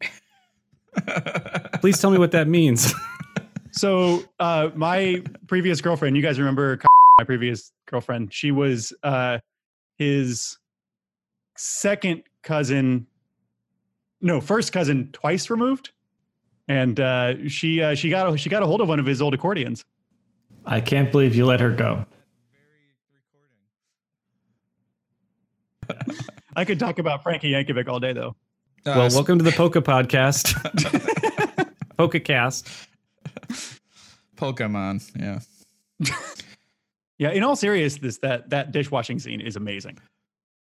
[1.80, 2.92] Please tell me what that means.
[3.74, 6.78] So uh, my previous girlfriend, you guys remember
[7.16, 8.30] my previous girlfriend?
[8.30, 9.38] She was uh,
[9.96, 10.58] his
[11.56, 13.06] second cousin,
[14.20, 15.92] no, first cousin twice removed,
[16.72, 19.20] and uh, she uh, she got a, she got a hold of one of his
[19.20, 19.84] old accordions.
[20.64, 22.06] I can't believe you let her go.
[26.56, 28.36] I could talk about Frankie Yankovic all day, though.
[28.86, 30.54] Uh, well, welcome to the Polka podcast.
[31.98, 32.68] Polka cast.
[34.36, 35.10] Pokemon.
[35.18, 35.40] Yeah.
[37.18, 39.96] Yeah, in all seriousness, that that dishwashing scene is amazing,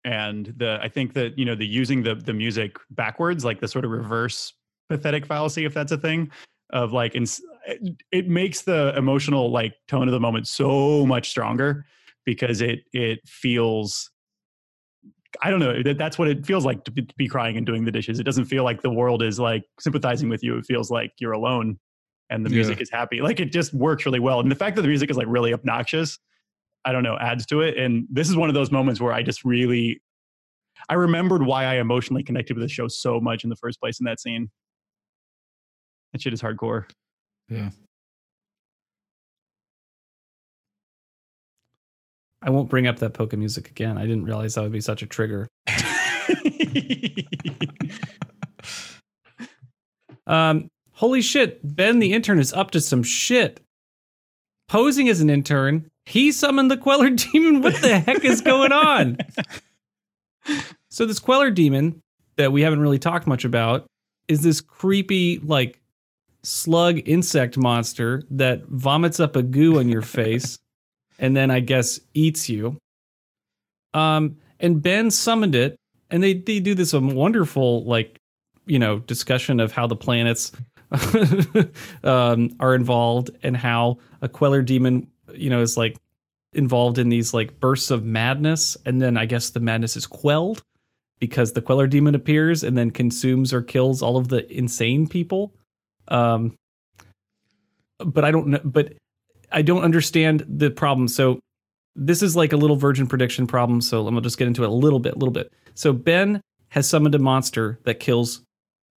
[0.05, 3.67] and the I think that you know the using the the music backwards, like the
[3.67, 4.53] sort of reverse
[4.89, 6.31] pathetic fallacy, if that's a thing,
[6.71, 11.05] of like ins- it, eh, it makes the emotional like tone of the moment so
[11.05, 11.85] much stronger
[12.25, 14.09] because it it feels.
[15.41, 15.71] I don't know.
[15.71, 17.91] Eh, that, that's what it feels like to be, to be crying and doing the
[17.91, 18.19] dishes.
[18.19, 20.57] It doesn't feel like the world is like sympathizing with you.
[20.57, 21.77] It feels like you're alone
[22.29, 22.55] and the Yeah.
[22.55, 23.21] music is happy.
[23.21, 24.39] Like it just works really well.
[24.39, 26.17] And the fact that the music is like really obnoxious,
[26.85, 27.77] I don't know, adds to it.
[27.77, 30.01] And this is one of those moments where I just really
[30.89, 33.99] I remembered why I emotionally connected with the show so much in the first place
[33.99, 34.49] in that scene.
[36.15, 36.85] That shit is hardcore.
[37.49, 37.71] Yeah.
[42.41, 43.97] I won't bring up that polka music again.
[43.97, 45.45] I didn't realize that would be such a trigger.
[50.27, 53.59] Um, holy shit, Ben the intern is up to some shit.
[54.67, 57.61] Posing as an intern, he summoned the Queller demon.
[57.61, 59.17] What the heck is going on?
[60.89, 62.01] So this Queller demon
[62.37, 63.85] that we haven't really talked much about
[64.27, 65.79] is this creepy like
[66.45, 70.57] slug insect monster that vomits up a goo on your face
[71.19, 72.77] and then I guess eats you.
[73.93, 75.77] Um and Ben summoned it
[76.09, 78.19] and they they do this um, wonderful like
[78.65, 80.51] you know discussion of how the planets
[82.03, 85.97] um, are involved and how a queller demon you know is like
[86.53, 90.63] involved in these like bursts of madness and then i guess the madness is quelled
[91.19, 95.53] because the queller demon appears and then consumes or kills all of the insane people
[96.09, 96.55] um
[97.99, 98.93] but i don't know but
[99.51, 101.07] i don't understand the problem.
[101.07, 101.39] So
[101.95, 103.79] this is like a little virgin prediction problem.
[103.79, 105.51] So let me just get into it a little bit a little bit.
[105.73, 108.41] So ben has summoned a monster that kills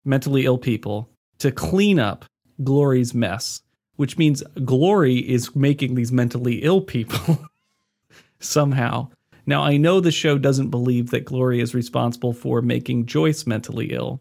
[0.04, 2.24] mentally ill people to clean up
[2.64, 3.62] Glory's mess,
[3.96, 7.38] which means Glory is making these mentally ill people
[8.40, 9.08] somehow.
[9.46, 13.92] Now, I know the show doesn't believe that Glory is responsible for making Joyce mentally
[13.92, 14.20] ill,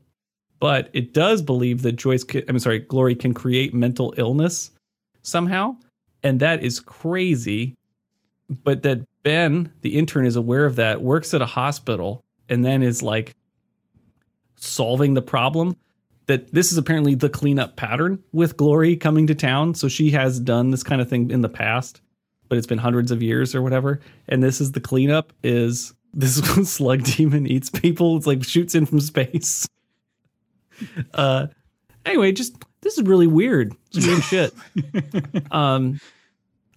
[0.59, 4.71] but it does believe that Joyce, can, I'm sorry, Glory can create mental illness
[5.21, 5.75] somehow.
[6.23, 7.75] And that is crazy.
[8.63, 12.81] But that Ben, the intern, is aware of that, works at a hospital, and then
[12.81, 13.35] is like,
[14.55, 15.75] solving the problem.
[16.25, 19.75] That this is apparently the cleanup pattern with glory coming to town.
[19.75, 22.01] So she has done this kind of thing in the past
[22.49, 23.99] but it's been hundreds of years or whatever.
[24.27, 26.37] And this is the cleanup is this
[26.71, 28.17] slug demon eats people.
[28.17, 29.67] It's like shoots in from space
[31.13, 31.47] uh
[32.05, 33.75] anyway just this is really weird.
[33.93, 35.51] It's weird shit.
[35.51, 35.99] Um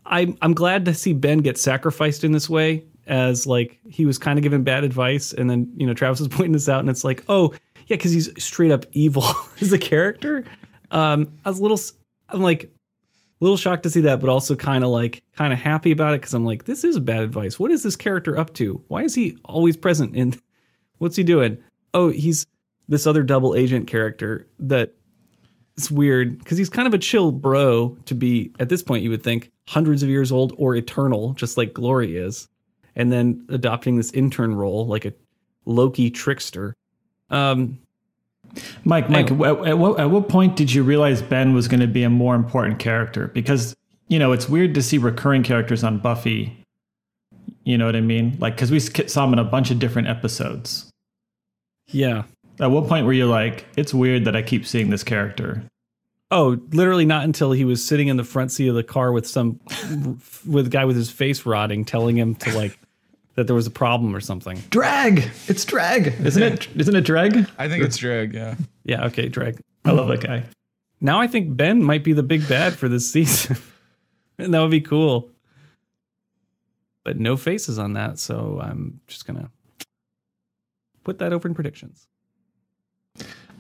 [0.07, 4.19] i'm i'm glad to see ben get sacrificed in this way as like he was
[4.19, 6.91] kind of given bad advice and then you know travis is pointing this out and
[6.91, 7.53] it's like oh
[7.87, 9.25] yeah because he's straight up evil
[9.61, 10.45] as a character.
[10.91, 11.81] Um i was a little
[12.29, 15.59] I'm like a little shocked to see that but also kind of like kind of
[15.59, 17.59] happy about it because i'm like this is bad advice.
[17.59, 18.83] What is this character up to?
[18.89, 20.41] Why is he always present And
[20.99, 21.59] what's he doing?
[21.95, 22.47] Oh he's
[22.91, 24.93] this other double agent character that
[25.79, 29.09] it's weird because he's kind of a chill bro to be at this point you
[29.09, 32.49] would think hundreds of years old or eternal just like glory is
[32.97, 35.15] and then adopting this intern role like a
[35.65, 36.77] loki trickster
[37.31, 37.79] um
[38.85, 41.87] Mike, Mike, at, at, what, at what point did you realize Ben was going to
[41.87, 43.29] be a more important character?
[43.29, 43.77] Because,
[44.09, 46.57] you know, it's weird to see recurring characters on Buffy.
[47.63, 48.37] You know what I mean?
[48.41, 50.91] Like, because we saw him in a bunch of different episodes.
[51.87, 52.25] yeah
[52.61, 55.63] At what point were you like, it's weird that I keep seeing this character?
[56.31, 59.27] oh literally not until he was sitting in the front seat of the car with
[59.27, 59.59] some
[60.47, 62.79] with a guy with his face rotting telling him to like
[63.35, 65.29] that there was a problem or something Dreg!
[65.49, 66.15] It's Dreg!
[66.25, 66.69] Isn't it?
[66.77, 67.49] Isn't it Dreg?
[67.59, 68.35] I think it's Dreg.
[68.35, 68.55] Yeah.
[68.85, 70.45] yeah okay Dreg I love that guy.
[71.01, 73.57] now i think ben might be the big bad for this season
[74.39, 75.31] and that would be cool
[77.03, 79.51] but no faces on that so i'm just gonna
[81.03, 82.07] put that over in predictions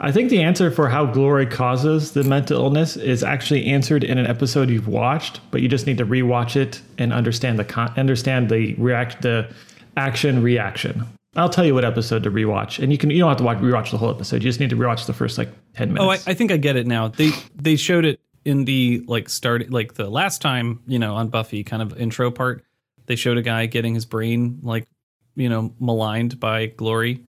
[0.02, 4.16] I think the answer for how glory causes the mental illness is actually answered in
[4.16, 7.92] an episode you've watched, but you just need to rewatch it and understand the con-
[7.98, 9.52] understand the react the
[9.96, 11.04] action reaction.
[11.36, 13.58] I'll tell you what episode to rewatch, and you can you don't have to watch
[13.58, 14.36] rewatch the whole episode.
[14.36, 16.26] You just need to rewatch the first like ten Oh, I, minutes.
[16.28, 17.08] I think I get it now.
[17.08, 21.28] They they showed it in the like start like the last time you know on
[21.28, 22.64] Buffy kind of intro part.
[23.06, 24.86] They showed a guy getting his brain like
[25.36, 27.20] you know maligned by Glory,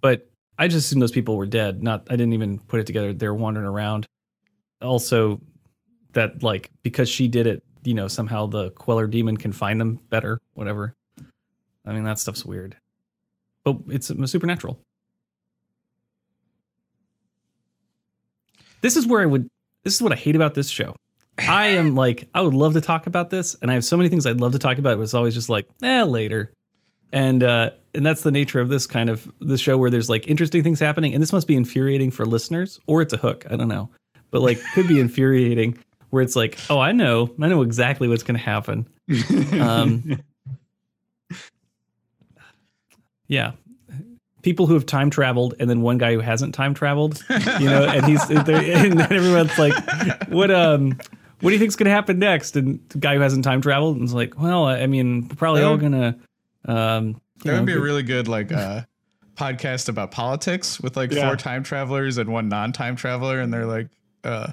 [0.00, 0.28] but
[0.58, 1.82] I just assumed those people were dead.
[1.82, 3.12] Not I didn't even put it together.
[3.12, 4.06] They're wandering around.
[4.80, 5.40] Also,
[6.12, 10.00] that like because she did it, you know somehow the Queller demon can find them
[10.10, 10.40] better.
[10.54, 10.94] Whatever.
[11.84, 12.76] I mean that stuff's weird,
[13.64, 14.80] but it's supernatural.
[18.86, 19.48] this is where I would
[19.84, 20.94] this is what I hate about this show.
[21.38, 24.08] I am like, I would love to talk about this, and I have so many
[24.08, 26.52] things I'd love to talk about, but it's always just like, eh, later.
[27.12, 30.28] And uh and that's the nature of this kind of this show where there's like
[30.28, 33.56] interesting things happening, and this must be infuriating for listeners, or it's a hook, I
[33.56, 33.88] don't know.
[34.30, 35.78] But like could be infuriating
[36.10, 38.86] where it's like, oh, I know, I know exactly what's gonna happen.
[39.60, 40.20] Um
[43.28, 43.52] yeah.
[44.42, 47.24] people who have time traveled and then one guy who hasn't time traveled,
[47.58, 48.76] you know, and he's there.
[48.86, 49.74] and everyone's like,
[50.28, 50.98] what um.
[51.40, 52.56] What do you think's gonna happen next?
[52.56, 55.62] And the guy who hasn't time traveled and is like, well, I mean, we're probably
[55.62, 56.16] all gonna.
[56.66, 57.14] Um, you
[57.44, 58.82] That know, would be a really good like uh
[59.36, 61.26] podcast about politics with like Yeah.
[61.28, 63.88] four time travelers and one non-time traveler and they're like
[64.24, 64.52] uh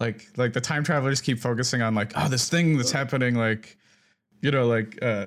[0.00, 3.76] like like the time travelers keep focusing on like oh this thing that's happening like
[4.40, 5.26] you know like uh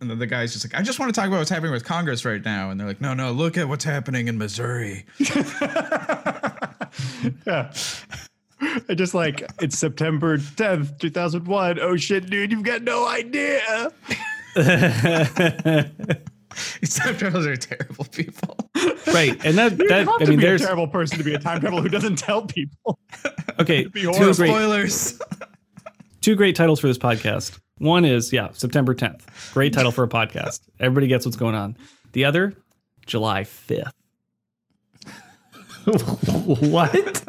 [0.00, 1.84] and then the guy's just like I just want to talk about what's happening with
[1.84, 5.06] Congress right now and they're like no no look at what's happening in Missouri.
[7.46, 7.72] yeah.
[8.88, 11.78] I just like it's September 10th, 2001.
[11.80, 13.92] Oh shit, dude, you've got no idea.
[16.80, 18.56] These time travelers are terrible people.
[19.08, 21.34] right, and that You that have I to mean, be a terrible person to be
[21.34, 22.98] a time traveler who doesn't tell people.
[23.58, 25.18] okay, two great Spoilers.
[26.20, 27.58] two great titles for this podcast.
[27.78, 29.52] One is yeah, September 10th.
[29.52, 30.60] Great title for a podcast.
[30.78, 31.76] Everybody gets what's going on.
[32.12, 32.54] The other,
[33.04, 33.90] July 5th,
[36.70, 37.24] what?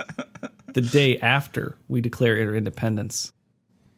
[0.73, 3.33] the day after we declare our independence.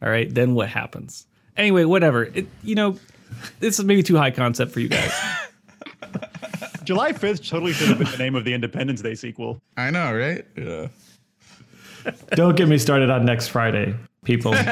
[0.02, 1.26] All right, then what happens?
[1.56, 2.24] Anyway, whatever.
[2.24, 2.96] It, you know,
[3.60, 5.12] this is maybe too high concept for you guys.
[6.84, 9.60] July 5th totally should have been the name of the Independence Day sequel.
[9.76, 10.44] I know, right?
[10.56, 10.88] Yeah.
[12.30, 14.54] Don't get me started on next Friday, people,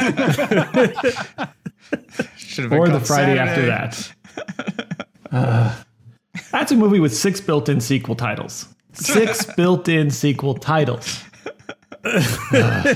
[2.37, 3.39] Should have been or the Friday Saturday.
[3.39, 4.13] after that.
[5.31, 5.75] Uh,
[6.51, 8.69] that's a movie with six built-in sequel titles.
[8.93, 11.23] Six built-in sequel titles.
[12.05, 12.95] Uh,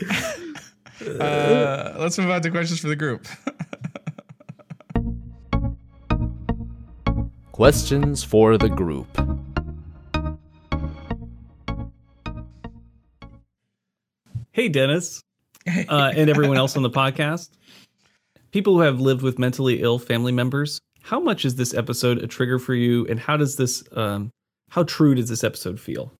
[1.00, 3.26] let's move on to questions for the group.
[7.56, 9.08] Questions for the group.
[14.52, 15.22] Hey, Dennis,
[15.66, 17.48] uh, and everyone else on the podcast.
[18.52, 22.26] People who have lived with mentally ill family members, how much is this episode a
[22.26, 24.30] trigger for you, and how does this, um,
[24.68, 26.12] how true does this episode feel?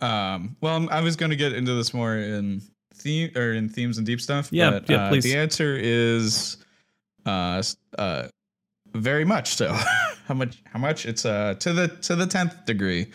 [0.00, 2.62] Um, well, I was going to get into this more in
[2.94, 4.48] theme or in themes and deep stuff.
[4.50, 5.24] Yeah, but, yeah, uh, please.
[5.24, 6.58] The answer is,
[7.24, 7.62] uh,
[7.98, 8.28] uh,
[8.94, 9.72] very much so.
[10.26, 10.62] how much?
[10.64, 11.06] How much?
[11.06, 13.06] It's uh to the to the tenth degree.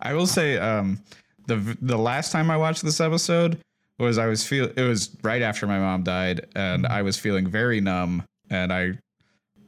[0.00, 1.00] I will say, um,
[1.46, 3.58] the the last time I watched this episode
[3.98, 7.48] was I was feel it was right after my mom died, and I was feeling
[7.48, 8.98] very numb, and I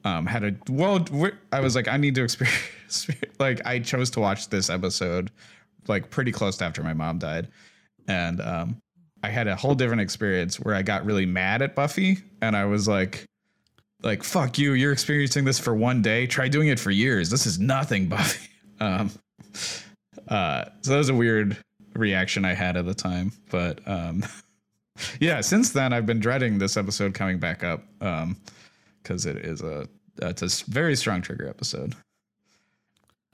[0.05, 1.05] um had a well
[1.53, 3.09] i was like i need to experience
[3.39, 5.31] like i chose to watch this episode
[5.89, 7.49] like pretty close to after my mom died.
[8.07, 8.77] And um
[9.23, 12.65] i had a whole different experience where i got really mad at buffy and i
[12.65, 13.25] was like
[14.05, 16.25] like fuck you you're experiencing this for one day?
[16.25, 17.31] Try doing it for years.
[17.31, 18.49] This is nothing buffy.
[18.81, 19.11] Um
[20.29, 21.57] uh so that was a weird
[21.95, 24.23] reaction i had at the time but um
[25.21, 28.37] yeah since then i've been dreading this episode coming back up um
[29.03, 29.89] because it is a
[30.23, 31.95] it's a very strong trigger episode.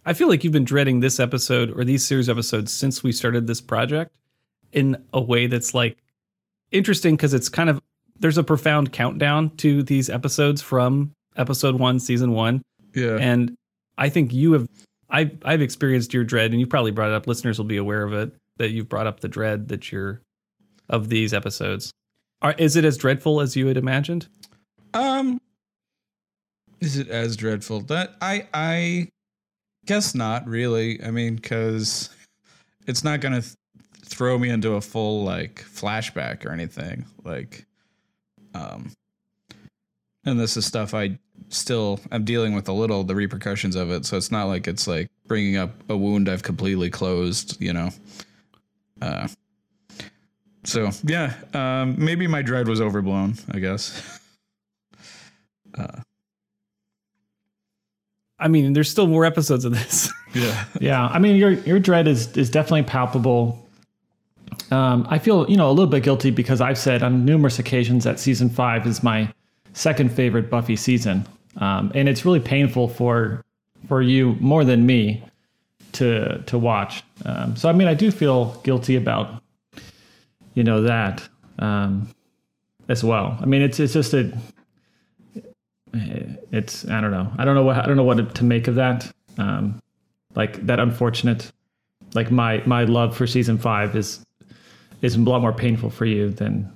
[0.06, 3.46] I feel like you've been dreading this episode or these series episodes since we started
[3.46, 4.14] this project
[4.72, 5.98] in a way that's like
[6.70, 7.80] interesting because it's kind of
[8.18, 12.62] there's a profound countdown to these episodes from episode one, season one.
[12.94, 13.56] Yeah, And
[13.98, 14.68] I think you have
[15.10, 17.26] I I've experienced your dread and you probably brought it up.
[17.26, 20.20] Listeners will be aware of it that you've brought up the dread that you're
[20.88, 21.90] of these episodes.
[22.42, 24.28] Are, is it as dreadful as you had imagined?
[24.92, 25.40] um,
[26.80, 27.80] is it as dreadful?
[27.80, 29.08] That I I
[29.86, 31.02] guess not really.
[31.02, 32.10] I mean, because
[32.86, 33.54] it's not gonna th-
[34.04, 37.06] throw me into a full like flashback or anything.
[37.24, 37.66] Like,
[38.54, 38.92] um,
[40.24, 41.18] and this is stuff I
[41.48, 44.06] still am dealing with a little the repercussions of it.
[44.06, 47.60] So it's not like it's like bringing up a wound I've completely closed.
[47.60, 47.90] You know.
[49.00, 49.28] Uh.
[50.64, 53.36] So yeah, um, maybe my dread was overblown.
[53.52, 54.20] I guess.
[55.76, 56.00] Uh,
[58.44, 60.12] I mean, there's still more episodes of this.
[60.34, 60.64] yeah.
[60.78, 63.66] Yeah, I mean your your dread is is definitely palpable.
[64.70, 68.04] Um, I feel you know a little bit guilty because I've said on numerous occasions
[68.04, 69.32] that season five is my
[69.72, 71.26] second favorite Buffy season,
[71.56, 73.42] um, and it's really painful for
[73.88, 75.22] for you more than me
[75.92, 77.02] to to watch.
[77.24, 79.42] Um, so I mean I do feel guilty about
[80.52, 81.26] you know that
[81.58, 82.10] um,
[82.90, 83.38] as well.
[83.40, 84.30] I mean it's it's just a
[86.52, 88.74] it's I don't know I don't know what I don't know what to make of
[88.76, 89.12] that.
[89.38, 89.80] Um,
[90.34, 91.50] like that unfortunate
[92.14, 94.24] like my my love for season five is
[95.02, 96.70] is a lot more painful for you than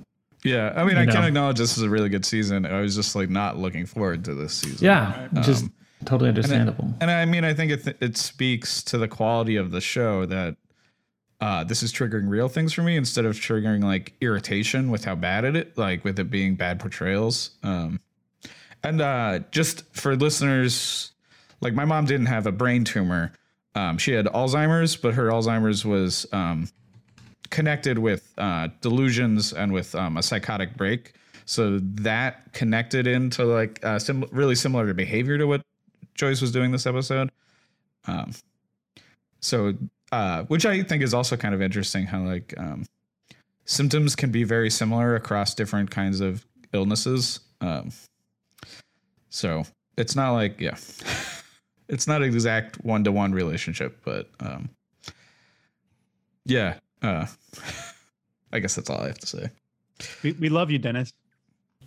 [0.45, 1.27] Yeah, I mean, I can know.
[1.27, 2.67] acknowledge this is a really good season.
[2.67, 4.85] I was just like not looking forward to this season.
[4.85, 5.73] yeah just Um,
[6.05, 9.57] totally and it- understandable And I mean, I think it it speaks to the quality
[9.57, 10.57] of the show that
[11.41, 15.15] uh, this is triggering real things for me instead of triggering like irritation with how
[15.15, 17.51] bad it is, like with it being bad portrayals.
[17.63, 18.01] Um,
[18.83, 21.13] And uh, just for listeners,
[21.61, 23.33] like my mom didn't have a brain tumor.
[23.75, 26.69] Um, she had Alzheimer's, but her Alzheimer's was um,
[27.51, 31.15] connected with uh, delusions and with um, a psychotic break.
[31.45, 35.63] So that connected into like uh, sim- really similar behavior to what
[36.15, 37.31] Joyce was doing this episode.
[38.07, 38.33] Um,
[39.41, 39.75] so,
[40.13, 42.85] uh, which I think is also kind of interesting how like um,
[43.65, 47.41] symptoms can be very similar across different kinds of illnesses.
[47.61, 47.93] Um,
[49.31, 49.65] so
[49.97, 50.77] it's not like yeah,
[51.89, 54.69] it's not an exact one to one relationship, but um,
[56.45, 56.75] yeah.
[57.03, 57.27] Uh,
[58.53, 59.51] I guess that's all I have to say.
[60.23, 61.13] We, we love you, Dennis.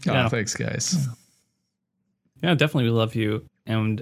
[0.08, 0.30] Oh, Yeah.
[0.30, 1.08] thanks, guys.
[2.44, 2.86] Yeah, definitely.
[2.86, 3.46] We love you.
[3.66, 4.02] And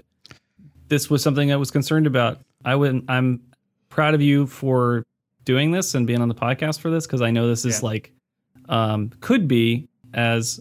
[0.89, 2.39] this was something I was concerned about.
[2.65, 3.41] I would, I'm
[3.89, 5.05] proud of you for
[5.45, 7.85] doing this and being on the podcast for this because I know this is Yeah.
[7.87, 8.11] like,
[8.67, 10.59] um, could be as,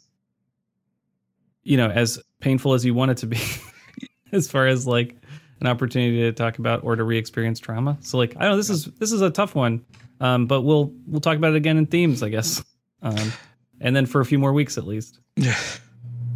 [1.65, 3.39] you know, as painful as you want it to be,
[4.33, 5.17] as far as like
[5.61, 7.99] an opportunity to talk about or to re-experience trauma.
[8.01, 9.85] So like, I don't know, this is this is a tough one,
[10.21, 12.63] um, but we'll we'll talk about it again in themes, I guess,
[13.03, 13.33] um,
[13.81, 15.19] and then for a few more weeks at least.
[15.37, 15.59] Yeah,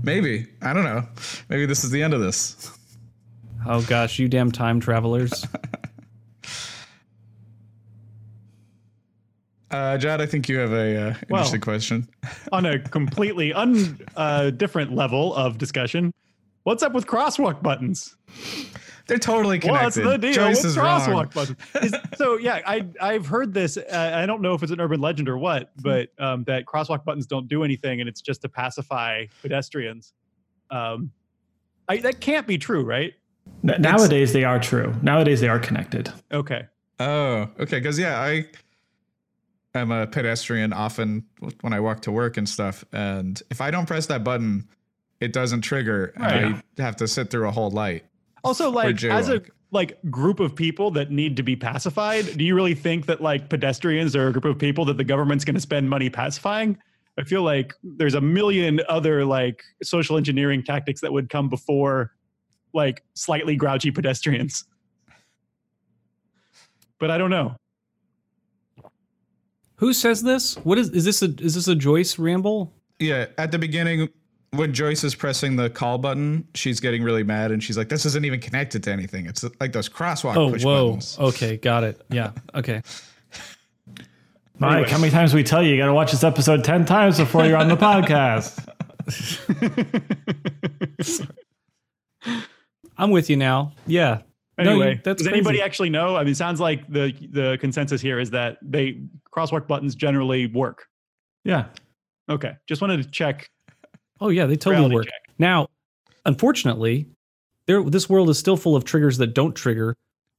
[0.03, 1.07] maybe I don't know.
[1.49, 2.71] Maybe this is the end of this.
[3.67, 5.47] Oh gosh, you damn time travelers.
[9.73, 12.09] Uh, Jad, I think you have a uh, Well- interesting question.
[12.53, 16.13] On a completely un uh, different level of discussion,
[16.65, 18.15] what's up with crosswalk buttons?
[19.07, 19.85] They're totally connected.
[19.85, 20.21] What's connected.
[20.21, 21.01] the deal Joyce with is wrong.
[21.01, 21.59] crosswalk buttons?
[21.83, 23.77] Is- so yeah, I I've heard this.
[23.77, 27.05] Uh, I don't know if it's an urban legend or what, but um, that crosswalk
[27.05, 30.13] buttons don't do anything, and it's just to pacify pedestrians.
[30.71, 31.11] Um,
[31.89, 33.13] I, that can't be true, right?
[33.69, 34.95] N- nowadays, they are true.
[35.03, 36.13] Nowadays, they are connected.
[36.31, 36.67] Okay.
[37.01, 37.79] Oh, okay.
[37.81, 38.47] Because yeah, I
[39.75, 41.25] am a pedestrian often
[41.61, 44.69] when I walk to work and stuff, and if I don't press that button,
[45.21, 46.63] it doesn't trigger, and.
[46.79, 48.05] I have to sit through a whole light.
[48.45, 52.55] Also, like as a like group of people that need to be pacified, do you
[52.55, 55.61] really think that like pedestrians are a group of people that the government's going to
[55.61, 56.77] spend money pacifying?
[57.19, 62.13] I feel like there's a million other like social engineering tactics that would come before
[62.75, 64.65] like slightly grouchy pedestrians.
[66.99, 67.57] But I don't know.
[69.83, 70.55] Who says this?
[70.59, 72.73] What is is this a is this a Joyce ramble?
[73.01, 74.09] Yeah, at the beginning,
[74.53, 78.07] when Joyce is pressing the call button, she's getting really mad, and she's like, "This
[78.07, 79.27] isn't even connected to anything.
[79.27, 80.87] It's like those crosswalk Oh, push whoa.
[80.91, 82.01] buttons." Okay, got it.
[82.11, 82.31] Yeah.
[82.55, 82.81] Okay.
[84.61, 84.91] Mike, Anyways.
[84.93, 87.45] how many times we tell you you got to watch this episode 10 times before
[87.47, 88.65] you're on the podcast?
[92.97, 93.73] I'm with you now.
[93.89, 94.21] Yeah.
[94.59, 96.15] No, Anyway, you- that's does anybody actually know?
[96.15, 99.01] I mean, it sounds like the the consensus here is that they
[99.35, 100.87] crosswalk buttons generally work.
[101.45, 101.67] Yeah.
[102.29, 103.51] Okay, just wanted to check.
[104.21, 105.07] Oh yeah, they totally work.
[105.07, 105.15] check.
[105.39, 105.69] Now,
[106.25, 107.07] unfortunately,
[107.67, 109.97] there this world is still full of triggers that don't trigger,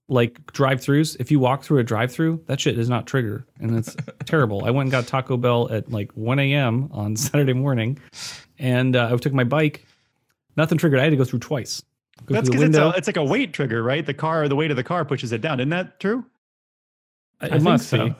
[0.07, 1.17] like drive-throughs.
[1.19, 4.63] If you walk through a drive-through, that shit does not trigger, and it's terrible.
[4.65, 6.89] I went and got Taco Bell at like 1 a.m.
[6.91, 7.99] on Saturday morning,
[8.59, 9.85] and uh, I took my bike.
[10.55, 10.99] Nothing triggered.
[10.99, 11.81] I had to go through twice.
[12.25, 14.05] Go That's because it's, a- it's like a weight trigger, right?
[14.05, 15.59] The car, the weight of the car pushes it down.
[15.59, 16.23] Isn't that true?
[17.41, 18.09] it think must so.
[18.09, 18.15] be.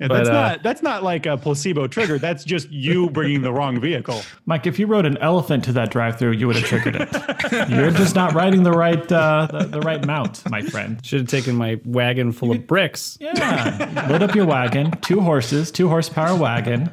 [0.00, 2.18] Yeah, But, that's uh, not that's not like a placebo trigger.
[2.18, 4.22] That's just you bringing the wrong vehicle.
[4.46, 7.08] Mike, if you rode an elephant to that drive-through, you would have triggered it.
[7.70, 11.04] You're just not riding the right uh, the, the right mount, my friend.
[11.04, 13.18] Should have taken my wagon full of bricks.
[13.20, 14.06] Yeah.
[14.08, 16.90] Load up your wagon, two horses, two horsepower wagon,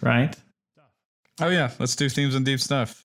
[0.00, 0.34] right?
[1.40, 3.04] Oh yeah, let's do themes and deep stuff.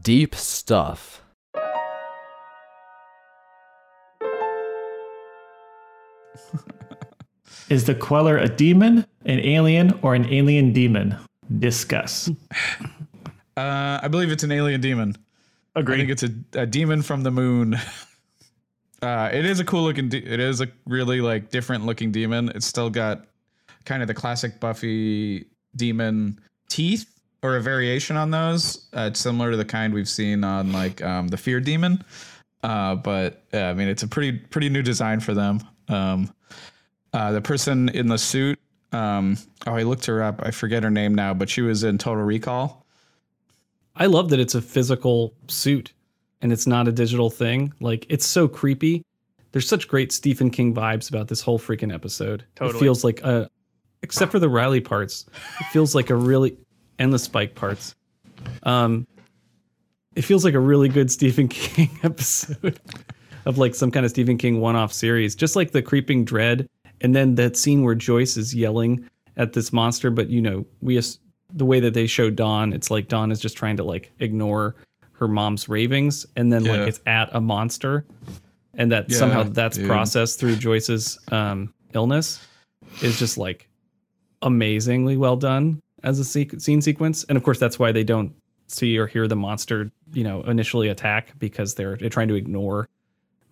[0.00, 1.23] Deep stuff.
[7.68, 11.16] Is the Queller a demon, an alien, or an alien demon?
[11.58, 12.30] Discuss.
[13.56, 15.16] Uh, I believe it's an alien demon.
[15.76, 17.76] I think it's a, a demon from the moon.
[19.02, 20.08] Uh, it is a cool looking.
[20.08, 22.48] De- it is a really like different looking demon.
[22.54, 23.26] It's still got
[23.84, 25.44] kind of the classic Buffy
[25.76, 27.04] demon teeth
[27.42, 28.88] or a variation on those.
[28.96, 32.02] Uh, it's similar to the kind we've seen on like um, the Fear Demon.
[32.62, 35.60] Uh, but uh, I mean, it's a pretty pretty new design for them.
[35.88, 36.32] Um,
[37.12, 38.58] uh, the person in the suit.
[38.92, 40.40] Um, oh, I looked her up.
[40.42, 42.84] I forget her name now, but she was in Total Recall.
[43.96, 45.92] I love that it's a physical suit
[46.42, 47.72] and it's not a digital thing.
[47.80, 49.04] Like it's so creepy.
[49.52, 52.40] There's such great Stephen King vibes about this whole freaking episode.
[52.42, 52.80] It Totally.
[52.80, 53.48] feels like a
[54.02, 55.26] except for the Riley parts.
[55.60, 56.56] It feels like a really
[56.98, 57.94] and the Spike parts.
[58.64, 59.06] Um
[60.16, 62.78] it feels like a really good Stephen King episode
[63.46, 65.34] of like some kind of Stephen King one-off series.
[65.34, 66.68] Just like the creeping dread
[67.00, 71.00] and then that scene where Joyce is yelling at this monster, but you know, we
[71.52, 74.74] the way that they show Dawn, it's like Dawn is just trying to like ignore
[75.12, 76.72] her mom's ravings, and then Yeah.
[76.72, 78.04] like it's at a monster,
[78.74, 79.86] and that Yeah, somehow that's dude.
[79.86, 82.44] processed through Joyce's um, illness
[83.02, 83.68] is just like
[84.42, 88.32] amazingly well done as a se- scene sequence, and of course that's why they don't
[88.66, 92.88] see or hear the monster, you know, initially attack because they're they're trying to ignore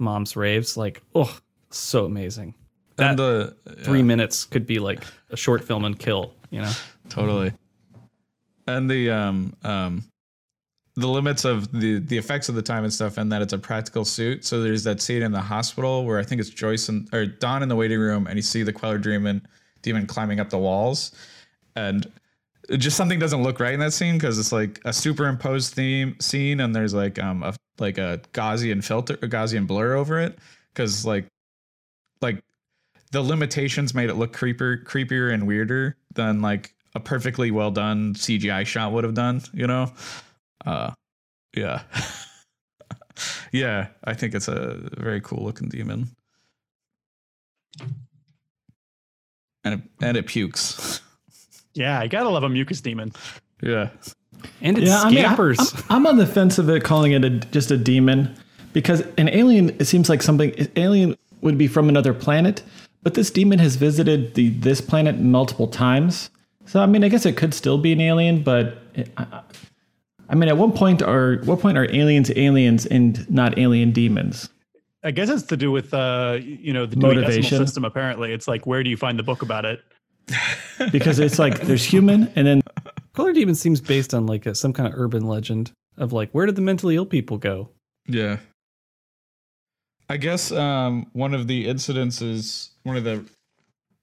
[0.03, 0.76] mom's raves.
[0.76, 1.38] Like, oh,
[1.70, 2.55] so amazing.
[2.96, 6.34] That and the three minutes could be like a short film and kill.
[6.50, 6.72] You know,
[7.09, 7.53] totally.
[8.66, 10.05] And the um um
[10.94, 13.59] the limits of the the effects of the time and stuff, and that it's a
[13.59, 14.44] practical suit.
[14.44, 17.62] So there's that scene in the hospital where I think it's Joyce and or Dawn
[17.62, 19.46] in the waiting room, and you see the Queller demon
[19.80, 21.12] demon climbing up the walls,
[21.76, 22.11] and
[22.70, 26.60] just something doesn't look right in that scene because it's like a superimposed theme scene,
[26.60, 30.38] and there's like um a like a Gaussian filter, a Gaussian blur over it,
[30.72, 31.26] because like
[32.20, 32.42] like
[33.10, 38.14] the limitations made it look creepier creepier and weirder than like a perfectly well done
[38.14, 39.92] CGI shot would have done, you know?
[40.64, 40.92] Uh
[41.56, 41.82] yeah.
[43.52, 46.08] yeah, I think it's a very cool looking demon.
[49.64, 51.00] And it, and it pukes.
[51.75, 53.12] Yeah, I gotta love a mucus demon.
[53.62, 53.91] yeah.
[54.61, 55.59] and it I mean, I- scampers.
[55.89, 58.35] I'm, I'm on the fence of it calling it a, just a demon
[58.73, 62.62] because an alien, it seems like something, alien would be from another planet,
[63.03, 66.31] but this demon has visited the this planet multiple times.
[66.66, 69.43] So, I mean, I guess it could still be an alien, but it, I,
[70.29, 74.49] I mean, at what point are what point are aliens aliens and not alien demons?
[75.05, 77.85] I guess it's to do with uh, you know, the Dewey Decimal System.
[77.85, 79.81] Apparently, it's like where do you find the book about it?
[80.91, 82.62] Because it's like there's human and then
[83.14, 86.47] Queller Demon seems based on like a, some kind of urban legend of like where
[86.47, 87.68] did the mentally ill people go?
[88.07, 88.39] Yeah.
[90.09, 93.25] I guess um, one of the incidences, one of the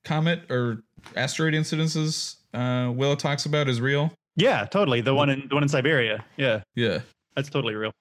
[0.06, 0.84] comet or
[1.16, 4.12] asteroid incidences uh, Willow talks about is real.
[4.36, 5.02] Yeah, totally.
[5.02, 6.24] The one in the one in Siberia.
[6.38, 7.00] Yeah, Yeah.
[7.36, 7.92] that's totally real.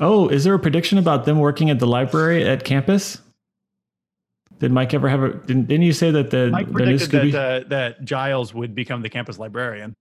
[0.00, 3.18] Oh, is there a prediction about them working at the library at campus?
[4.62, 5.32] Did Mike ever have a?
[5.32, 7.32] Didn't, didn't you say that the Mike the new predicted Scooby?
[7.32, 9.92] that uh, that Giles would become the campus librarian.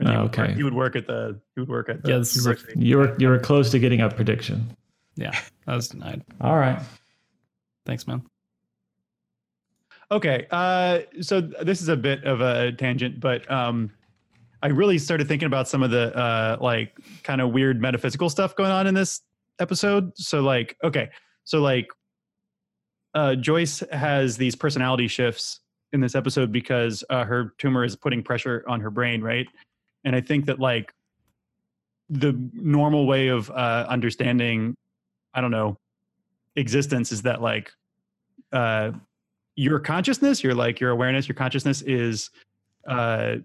[0.00, 0.52] And he Oh, would okay.
[0.52, 1.40] He would work at the.
[1.54, 3.78] He would work at the Yeah, this is a- you were you were close to
[3.78, 4.76] getting a prediction.
[5.14, 5.30] Yeah,
[5.66, 6.24] that was denied.
[6.40, 6.80] All right.
[7.86, 8.22] Thanks, man.
[10.10, 13.92] Okay, uh, so this is a bit of a tangent, but um,
[14.60, 18.56] I really started thinking about some of the uh, like kind of weird metaphysical stuff
[18.56, 19.20] going on in this
[19.60, 20.10] episode.
[20.16, 21.10] So like, okay,
[21.44, 21.86] so like,
[23.14, 25.60] uh, Joyce has these personality shifts
[25.92, 29.46] in this episode because uh, her tumor is putting pressure on her brain, right?
[30.04, 30.92] And I think that like
[32.08, 34.76] the normal way of uh, understanding,
[35.34, 35.76] I don't know,
[36.56, 37.72] existence is that like.
[38.52, 38.92] Uh,
[39.56, 42.30] your consciousness, your like your awareness, your consciousness is
[42.88, 43.36] uh,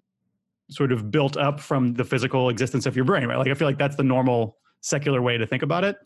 [0.69, 3.37] sort of built up from the physical existence of your brain, right?
[3.37, 5.97] Like I feel like that's the normal secular way to think about it.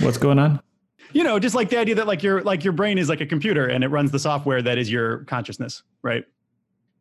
[0.00, 0.60] What's going on?
[1.12, 3.26] You know, just like the idea that like your like your brain is like a
[3.26, 6.24] computer and it runs the software that is your consciousness, right?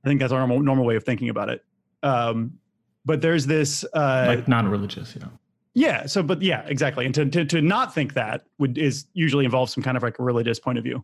[0.03, 1.63] I think that's our normal normal way of thinking about it.
[2.03, 2.57] Um,
[3.05, 5.31] but there's this uh, like non-religious, you know.
[5.73, 6.05] yeah.
[6.05, 7.05] So, but yeah, exactly.
[7.05, 10.19] And to, to, to not think that would is usually involves some kind of like
[10.19, 11.03] a religious point of view.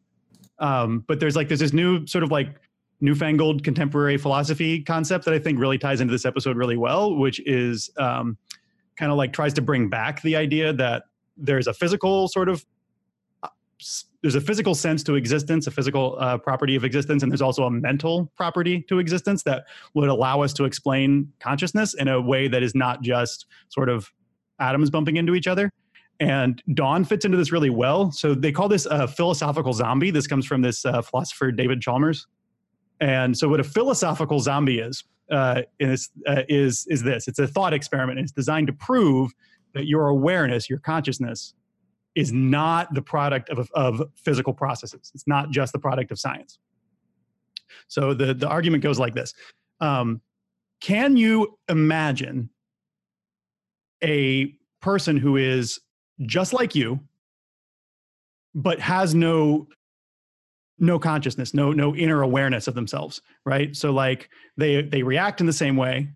[0.59, 2.61] Um, but there's like, there's this new sort of like
[3.01, 7.39] newfangled contemporary philosophy concept that I think really ties into this episode really well, which
[7.45, 8.37] is um,
[8.97, 11.03] kind of like tries to bring back the idea that
[11.37, 12.65] there's a physical sort of
[14.21, 17.65] there's a physical sense to existence, a physical uh, property of existence, and there's also
[17.65, 22.47] a mental property to existence that would allow us to explain consciousness in a way
[22.47, 24.11] that is not just sort of
[24.59, 25.71] atoms bumping into each other.
[26.19, 28.11] And Dawn fits into this really well.
[28.11, 30.11] So they call this a philosophical zombie.
[30.11, 32.25] This comes from this uh, philosopher David Chalmers.
[33.01, 37.27] And so, what a philosophical zombie is uh, is uh, is is this?
[37.27, 38.19] It's a thought experiment.
[38.19, 39.33] It's designed to prove
[39.73, 41.53] that your awareness, your consciousness,
[42.15, 45.11] is not the product of of physical processes.
[45.13, 46.57] It's not just the product of science.
[47.87, 49.33] So the the argument goes like this:
[49.81, 50.21] um,
[50.81, 52.49] Can you imagine
[54.03, 55.79] a person who is
[56.21, 56.99] just like you,
[58.53, 59.67] but has no
[60.77, 63.75] no consciousness, no no inner awareness of themselves, right?
[63.75, 66.09] So like they they react in the same way.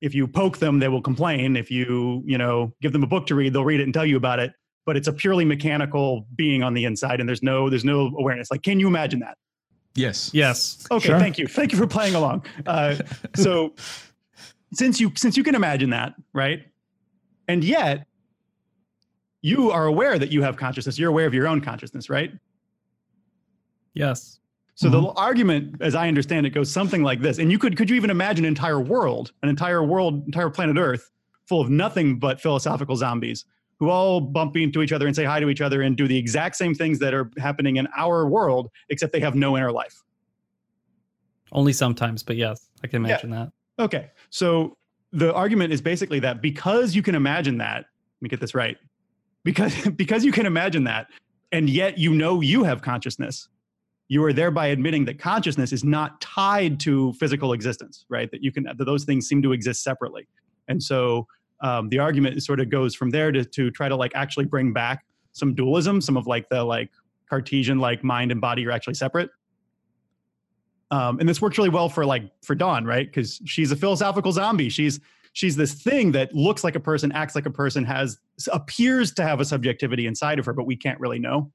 [0.00, 1.56] If you poke them, they will complain.
[1.56, 4.06] If you you know give them a book to read, they'll read it and tell
[4.06, 4.52] you about it.
[4.86, 8.50] But it's a purely mechanical being on the inside, and there's no there's no awareness.
[8.50, 9.38] Like, can you imagine that?
[9.94, 10.30] Yes.
[10.34, 10.84] Yes.
[10.90, 11.18] Okay, Sure.
[11.18, 11.46] thank you.
[11.46, 12.44] Thank you for playing along.
[12.66, 12.96] Uh,
[13.36, 13.74] so
[14.72, 16.64] since you since you can imagine that, right?
[17.48, 18.06] And yet
[19.40, 20.98] you are aware that you have consciousness.
[20.98, 22.32] You're aware of your own consciousness, right?
[23.94, 24.40] Yes.
[24.76, 27.38] So the argument, as I understand it, goes something like this.
[27.38, 30.76] And you could could you even imagine an entire world, an entire world, entire planet
[30.76, 31.10] Earth,
[31.46, 33.44] full of nothing but philosophical zombies
[33.78, 36.16] who all bump into each other and say hi to each other and do the
[36.16, 40.02] exact same things that are happening in our world, except they have no inner life.
[41.52, 43.52] Only sometimes, but yes, I can imagine that.
[43.78, 44.10] Okay.
[44.30, 44.76] So
[45.12, 48.76] the argument is basically that because you can imagine that, let me get this right.
[49.44, 51.08] Because because you can imagine that,
[51.52, 53.48] and yet you know you have consciousness,
[54.08, 58.30] you are thereby admitting that consciousness is not tied to physical existence, right?
[58.30, 60.26] That you can that those things seem to exist separately.
[60.68, 61.26] And so
[61.64, 64.72] um, the argument sort of goes from there to to try to like actually bring
[64.72, 66.90] back some dualism, some of like the like
[67.28, 69.30] Cartesian like mind and body are actually separate.
[70.90, 73.06] Um, and this works really well for like for Dawn, right?
[73.06, 74.68] Because she's a philosophical zombie.
[74.68, 75.00] She's
[75.32, 78.18] she's this thing that looks like a person, acts like a person, has
[78.52, 81.50] appears to have a subjectivity inside of her, but we can't really know.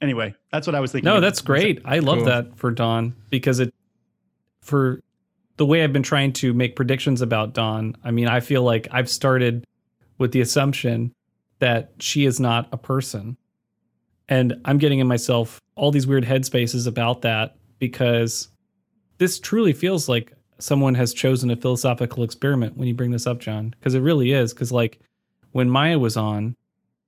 [0.00, 1.06] Anyway, that's what I was thinking.
[1.06, 1.22] No, of.
[1.22, 1.82] that's great.
[1.84, 2.26] I love Cool.
[2.26, 3.74] that for Dawn because it
[4.62, 5.02] for
[5.58, 7.96] the way I've been trying to make predictions about Dawn.
[8.02, 9.64] I mean, I feel like I've started
[10.16, 11.12] with the assumption
[11.58, 13.36] that she is not a person.
[14.28, 18.48] And I'm getting in myself all these weird headspaces about that because
[19.18, 23.38] this truly feels like someone has chosen a philosophical experiment when you bring this up,
[23.40, 24.52] John, because it really is.
[24.52, 25.00] Because, like,
[25.52, 26.54] when Maya was on,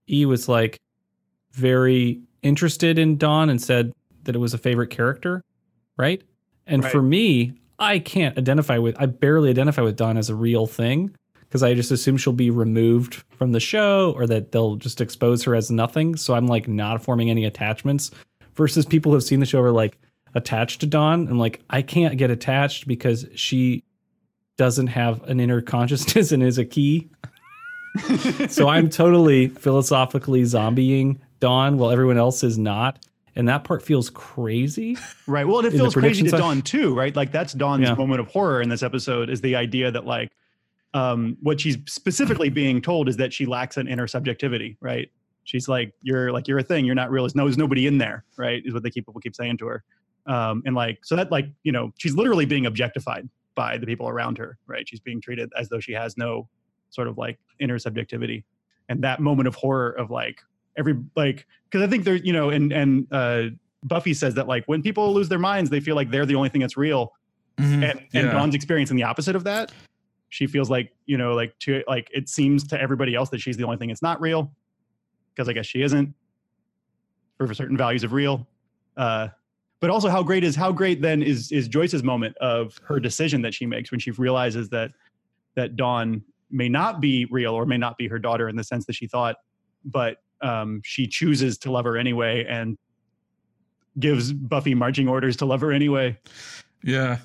[0.09, 0.77] E was like
[1.53, 3.93] very interested in Dawn and said
[4.25, 5.43] that it was a favorite character,
[5.97, 6.23] right?
[6.67, 6.93] And Right.
[6.93, 11.15] for me, I can't identify with, I barely identify with Dawn as a real thing
[11.41, 15.43] because I just assume she'll be removed from the show or that they'll just expose
[15.45, 16.15] her as nothing.
[16.17, 18.11] So I'm like not forming any attachments
[18.55, 19.99] versus people who have seen the show are like
[20.35, 21.27] attached to Dawn.
[21.27, 23.83] I'm like, I can't get attached because she
[24.59, 27.11] doesn't have an inner consciousness and is a key.
[28.49, 33.05] so I'm totally philosophically zombieing Dawn while everyone else is not.
[33.41, 34.99] And that part feels crazy.
[35.27, 35.49] Right.
[35.49, 36.37] Well, and it feels crazy to side.
[36.37, 37.17] Dawn too, right?
[37.17, 37.95] Like that's Dawn's Yeah.
[37.95, 40.31] moment of horror in this episode is the idea that like
[40.93, 45.11] um what she's specifically being told is that she lacks an inner subjectivity, right?
[45.45, 47.27] She's like, you're like you're a thing, you're not real.
[47.35, 48.63] No there's nobody in there, right?
[48.67, 49.85] Is what they keep people keep saying to her.
[50.27, 54.07] Um and like so that like, you know, she's literally being objectified by the people
[54.07, 54.87] around her, right?
[54.87, 56.47] She's being treated as though she has no
[56.91, 58.45] sort of like inner subjectivity.
[58.91, 60.43] And that moment of horror of like
[60.77, 63.43] every like because I think there, you know, and and uh
[63.85, 66.49] Buffy says that like when people lose their minds, they feel like they're the only
[66.49, 67.13] thing that's real.
[67.59, 67.83] Mhm.
[67.83, 68.33] And and Yeah.
[68.33, 69.73] Dawn's experiencing the opposite of that.
[70.29, 73.57] She feels like, you know, like to like it seems to everybody else that she's
[73.57, 74.53] the only thing that's not real.
[75.35, 76.15] Because I guess she isn't
[77.39, 78.47] for certain values of real.
[78.97, 79.29] Uh
[79.81, 83.41] but also how great is how great then is is Joyce's moment of her decision
[83.43, 84.93] that she makes when she realizes that
[85.57, 88.85] that Dawn may not be real or may not be her daughter in the sense
[88.87, 89.37] that she thought,
[89.85, 92.77] but um, she chooses to love her anyway and
[93.99, 96.19] gives Buffy marching orders to love her anyway.
[96.83, 97.19] Yeah.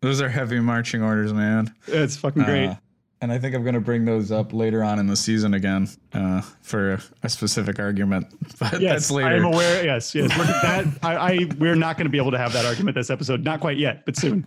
[0.00, 1.74] Those are heavy marching orders, man.
[1.86, 2.68] It's fucking great.
[2.68, 2.76] Uh,
[3.20, 5.88] and I think I'm going to bring those up later on in the season again
[6.12, 8.26] uh, for a specific argument.
[8.58, 9.28] But yes, that's later.
[9.28, 9.84] I am aware.
[9.88, 10.36] Yes, yes.
[10.36, 13.08] We're, that I, I we're not going to be able to have that argument this
[13.08, 13.44] episode.
[13.44, 14.44] Not quite yet, but soon.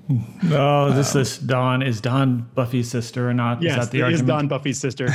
[0.52, 1.82] Oh, this this Dawn.
[1.82, 3.62] is Dawn Buffy's sister or not?
[3.62, 4.28] Yes, is that the it is argument?
[4.28, 5.08] Dawn Buffy's sister.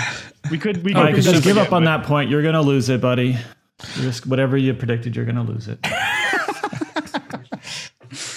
[0.50, 2.30] We could we could right, bring just give up up on again, that point.
[2.30, 3.28] You're gonna lose it, buddy.
[3.28, 5.78] You Just whatever you predicted, you're gonna lose it.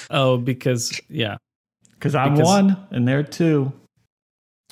[0.09, 1.38] Oh, because yeah.
[1.93, 3.72] Because I'm one and they're two.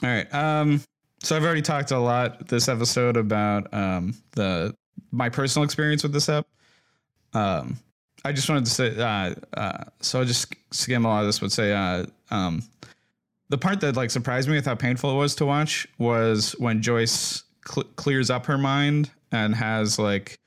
[0.04, 0.32] All right.
[0.34, 0.82] Um,
[1.24, 4.76] so I've already talked a lot this episode about um, the
[5.12, 6.46] my personal experience with this app.
[7.34, 7.78] Um,
[8.24, 11.40] I just wanted to say, uh, uh, so I'll just skim a lot of this,
[11.40, 12.64] but say, uh, um,
[13.50, 16.82] the part that like surprised me with how painful it was to watch was when
[16.82, 20.40] Joyce cl- clears up her mind and has like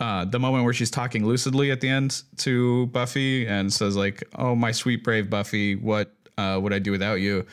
[0.00, 4.22] uh, the moment where she's talking lucidly at the end to Buffy and says like,
[4.36, 7.44] "Oh, my sweet brave Buffy, what uh, would I do without you?"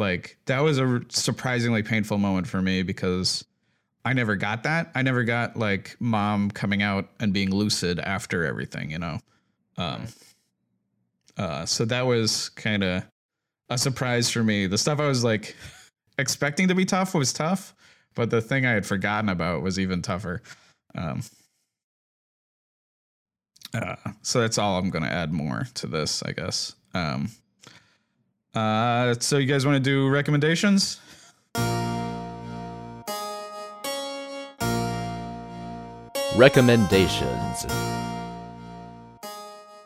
[0.00, 3.44] Like that was a surprisingly painful moment for me because
[4.02, 4.90] I never got that.
[4.94, 9.18] I never got like mom coming out and being lucid after everything, you know.
[9.76, 10.06] Um,
[11.36, 13.04] uh, so that was kind of
[13.68, 14.66] a surprise for me.
[14.66, 15.54] The stuff I was like
[16.16, 17.74] expecting to be tough was tough,
[18.14, 20.42] but the thing I had forgotten about was even tougher.
[20.94, 21.22] Um,
[23.74, 26.74] uh, so that's all I'm going to add more to this, I guess.
[26.94, 27.30] Um,
[28.54, 31.00] uh, so you guys want to do recommendations?
[36.36, 37.66] Recommendations.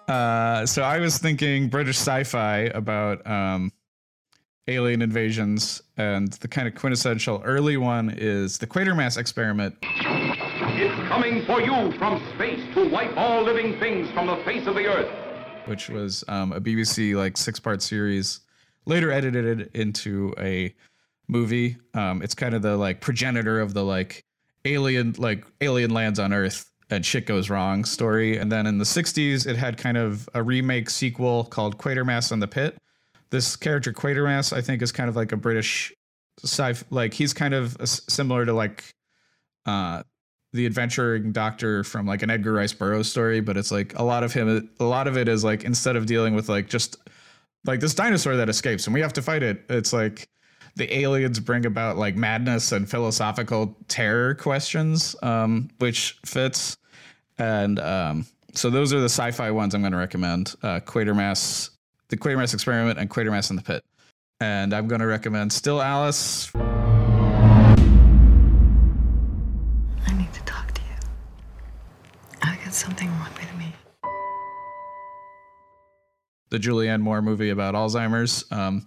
[0.06, 3.72] Uh, so I was thinking British sci-fi about um,
[4.68, 9.74] alien invasions, and the kind of quintessential early one is the Quatermass experiment.
[9.82, 14.74] It's coming for you from space to wipe all living things from the face of
[14.74, 15.10] the earth.
[15.66, 18.40] which was um, a BBC like six part series,
[18.86, 20.74] later edited into a
[21.28, 21.76] movie.
[21.94, 24.24] Um, it's kind of the like progenitor of the like
[24.64, 28.36] alien like alien lands on Earth and shit goes wrong story.
[28.36, 32.42] And then in the '60s, it had kind of a remake sequel called Quatermass and
[32.42, 32.76] the Pit.
[33.30, 35.92] This character Quatermass, I think, is kind of like a British
[36.42, 38.84] sci like he's kind of similar to like
[39.66, 40.02] uh
[40.52, 44.22] the adventuring doctor from like an Edgar Rice Burroughs story, but it's like a lot
[44.22, 46.96] of him a lot of it is like instead of dealing with like just
[47.64, 50.28] like this dinosaur that escapes and we have to fight it, it's like
[50.76, 56.76] the aliens bring about like madness and philosophical terror questions, um, which fits.
[57.38, 61.70] And um, so those are the sci-fi ones I'm going to recommend: uh, Quatermass,
[62.08, 63.84] the Quatermass Experiment, and Quatermass in the Pit.
[64.40, 66.50] And I'm going to recommend Still Alice.
[66.54, 66.60] I
[70.16, 70.96] need to talk to you.
[72.42, 73.30] I got something wrong
[76.54, 78.44] the Julianne Moore movie about Alzheimer's.
[78.52, 78.86] Um,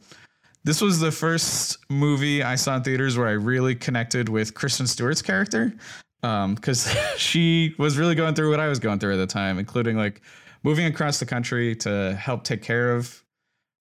[0.63, 4.87] this was the first movie I saw in theaters where I really connected with Kristen
[4.87, 5.73] Stewart's character
[6.21, 9.97] because she was really going through what I was going through at the time, including
[9.97, 10.21] like
[10.63, 13.21] moving across the country to help take care of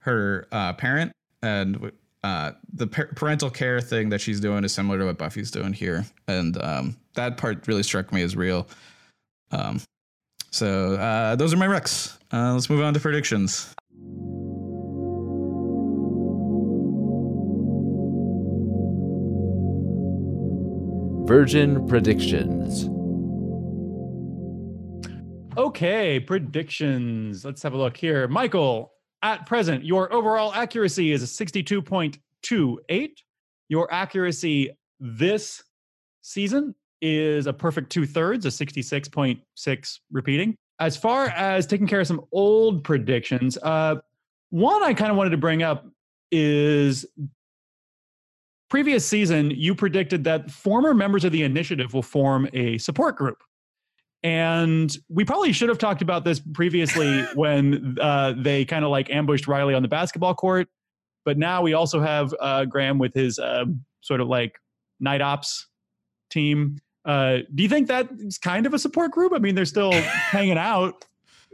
[0.01, 1.13] her uh, parent
[1.43, 1.93] and
[2.25, 5.73] uh, the par- parental care thing that she's doing is similar to what Buffy's doing
[5.73, 8.67] here, and um, that part really struck me as real.
[9.53, 9.81] Um,
[10.51, 12.17] so uh, those are my recs.
[12.37, 13.75] Uh, let's move on to predictions.
[21.27, 22.91] Virgin predictions.
[25.57, 27.43] Okay, predictions.
[27.43, 28.29] Let's have a look here.
[28.29, 33.11] Michael, at present, your overall accuracy is a 62.28.
[33.71, 35.63] Your accuracy this
[36.21, 40.55] season is a perfect two thirds, a 66.6 repeating.
[40.79, 43.97] As far as taking care of some old predictions, uh,
[44.51, 45.87] one I kind of wanted to bring up
[46.31, 47.07] is
[48.69, 53.43] previous season, you predicted that former members of the initiative will form a support group.
[54.23, 59.11] And we probably should have talked about this previously when uh, they kind of like
[59.11, 60.69] ambushed Riley on the basketball court.
[61.25, 63.65] But now we also have uh, Graham with his uh,
[64.01, 64.59] sort of like
[65.01, 65.69] night ops
[66.31, 66.79] team.
[67.07, 69.33] Uh, do you think that's kind of a support group?
[69.33, 71.05] I mean, they're still hanging out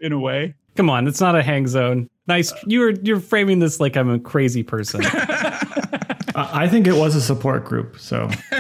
[0.01, 0.55] in a way.
[0.75, 2.09] Come on, it's not a hang zone.
[2.27, 2.53] Nice.
[2.67, 5.03] You're you're framing this like I'm a crazy person.
[5.05, 7.99] I I think it was a support group.
[7.99, 8.29] So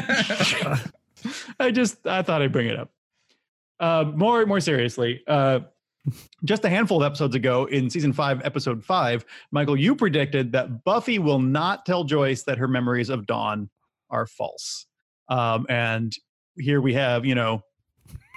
[1.58, 2.90] I just I thought I'd bring it up.
[3.80, 5.60] Uh, more more seriously, uh,
[6.44, 10.84] just a handful of episodes ago in season five, episode five, Michael, you predicted that
[10.84, 13.70] Buffy will not tell Joyce that her memories of Dawn
[14.10, 14.86] are false.
[15.28, 16.14] Um, and
[16.58, 17.62] here we have, you know,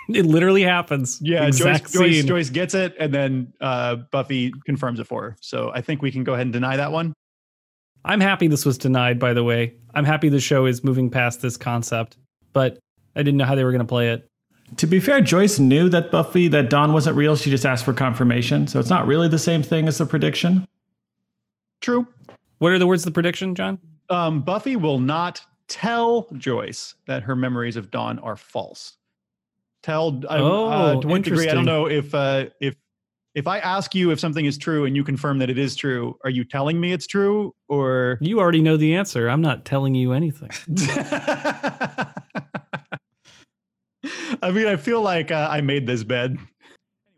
[0.09, 1.19] it literally happens.
[1.21, 2.23] yeah, Joyce, Joyce.
[2.23, 5.37] Joyce gets it, and then uh, Buffy confirms it for her.
[5.41, 7.13] So I think we can go ahead and deny that one.
[8.03, 9.73] I'm happy this was denied, by the way.
[9.95, 12.17] I'm happy the show is moving past this concept,
[12.53, 12.77] but
[13.15, 14.29] I didn't know how they were going to play it.
[14.77, 17.35] to be fair, Joyce knew that Buffy that Dawn wasn't real.
[17.35, 18.67] She just asked for confirmation.
[18.67, 20.67] So it's not really the same thing as the prediction.
[21.81, 22.07] True.
[22.59, 23.79] What are the words of the prediction, John?
[24.09, 28.97] um, Buffy will not tell Joyce that her memories of Dawn are false.
[29.83, 31.49] Tell uh, Oh, uh, to what degree?
[31.49, 32.75] I don't know if uh, if
[33.35, 36.17] if I ask you if something is true and you confirm that it is true,
[36.23, 38.17] are you telling me it's true or?
[38.21, 39.29] You already know the answer.
[39.29, 40.49] I'm not telling you anything.
[44.41, 46.37] I mean, I feel like uh, I made this bed.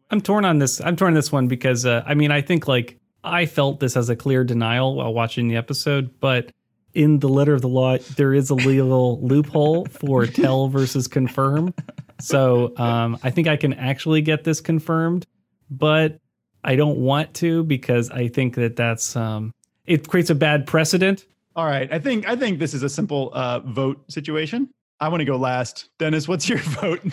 [0.09, 0.81] I'm torn on this.
[0.81, 3.95] I'm torn on this one because uh, I mean, I think like I felt this
[3.95, 6.51] as a clear denial while watching the episode, but
[6.93, 11.73] in the letter of the law, there is a legal loophole for tell versus confirm.
[12.19, 15.27] So um, I think I can actually get this confirmed,
[15.69, 16.19] but
[16.63, 19.53] I don't want to because I think that that's um,
[19.85, 21.25] it creates a bad precedent.
[21.55, 24.69] All right, I think I think this is a simple uh, vote situation.
[24.99, 25.89] I want to go last.
[25.99, 27.03] Dennis, what's your vote?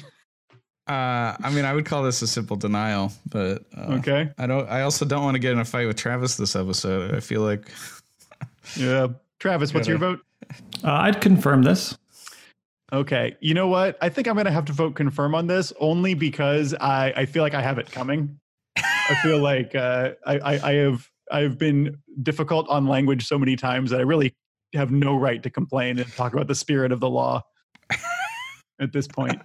[0.87, 4.31] Uh, I mean, I would call this a simple denial, but uh, Okay.
[4.37, 4.69] I don't.
[4.69, 7.15] I also don't want to get in a fight with Travis this episode.
[7.15, 7.71] I feel like
[8.77, 9.09] Yeah,
[9.39, 10.21] Travis, what's your vote?
[10.83, 11.97] Uh, I'd confirm this.
[12.93, 13.37] Okay.
[13.41, 13.97] You know what?
[14.01, 17.27] I think I'm going to have to vote confirm on this only because I, I
[17.27, 18.39] feel like I have it coming.
[18.77, 23.57] I feel like uh, I, I, I have I've been difficult on language so many
[23.57, 24.35] times that I really
[24.75, 27.43] have no right to complain and talk about the spirit of the law
[28.81, 29.41] at this point.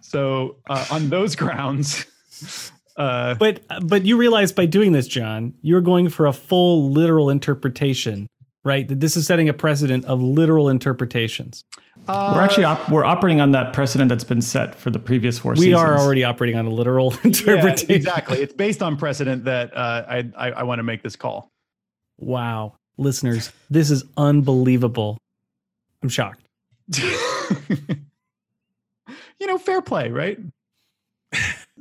[0.00, 2.06] So uh, on those grounds,
[2.96, 7.30] uh, But but you realize by doing this, John, you're going for a full literal
[7.30, 8.26] interpretation
[8.64, 8.88] right?
[8.88, 11.64] That this is setting a precedent of literal interpretations.
[12.08, 15.52] we're actually op- we're operating on that precedent that's been set for the previous four
[15.52, 15.74] We seasons.
[15.76, 17.92] are already operating on a literal Yeah, interpretation.
[17.92, 18.38] exactly.
[18.42, 21.50] It's based on precedent that uh, I, I I want to make this call.
[22.18, 22.74] Wow.
[22.96, 25.18] Listeners, this is unbelievable.
[26.02, 26.40] I'm shocked.
[26.98, 27.10] you
[29.46, 30.38] know, fair play, right?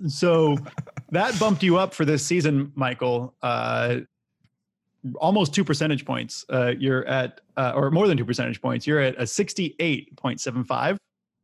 [0.07, 0.57] so
[1.11, 3.34] that bumped you up for this season, Michael.
[3.41, 3.99] Uh,
[5.16, 6.45] almost two percentage points.
[6.49, 8.88] Uh, you're at, uh, or more than two percentage points.
[8.88, 10.97] You're at a 68.75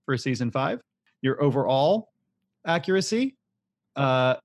[0.05, 0.80] for season five.
[1.22, 2.10] Your overall
[2.66, 3.36] accuracy
[3.95, 4.36] uh,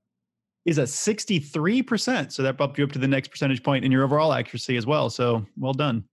[0.65, 2.33] is a 63%.
[2.33, 4.87] So that bumped you up to the next percentage point in your overall accuracy as
[4.87, 5.11] well.
[5.11, 6.05] So well done.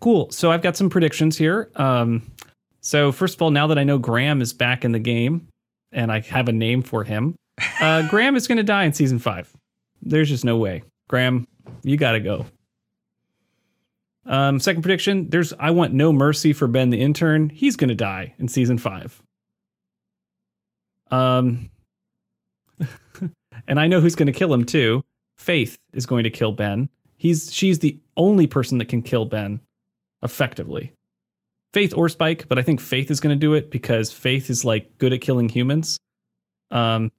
[0.00, 0.30] Cool.
[0.30, 1.70] So I've got some predictions here.
[1.76, 2.30] Um,
[2.80, 5.48] so first of all, now that I know Graham is back in the game
[5.92, 7.36] and I have a name for him,
[7.80, 9.50] uh, Graham is going to die in season five.
[10.02, 10.82] There's just no way.
[11.08, 11.46] Graham,
[11.82, 12.46] you got to go.
[14.26, 17.50] Um, second prediction: There's I want no mercy for Ben the intern.
[17.50, 19.22] He's to die in season five.
[21.10, 21.70] Um,
[23.68, 25.02] and I know who's to kill him too.
[25.36, 26.88] Faith is going to kill Ben.
[27.16, 29.60] He's she's the only person that can kill Ben
[30.22, 30.92] effectively.
[31.72, 34.64] Faith or Spike, but I think Faith is going to do it because Faith is
[34.64, 35.98] like good at killing humans.
[36.70, 37.10] Um,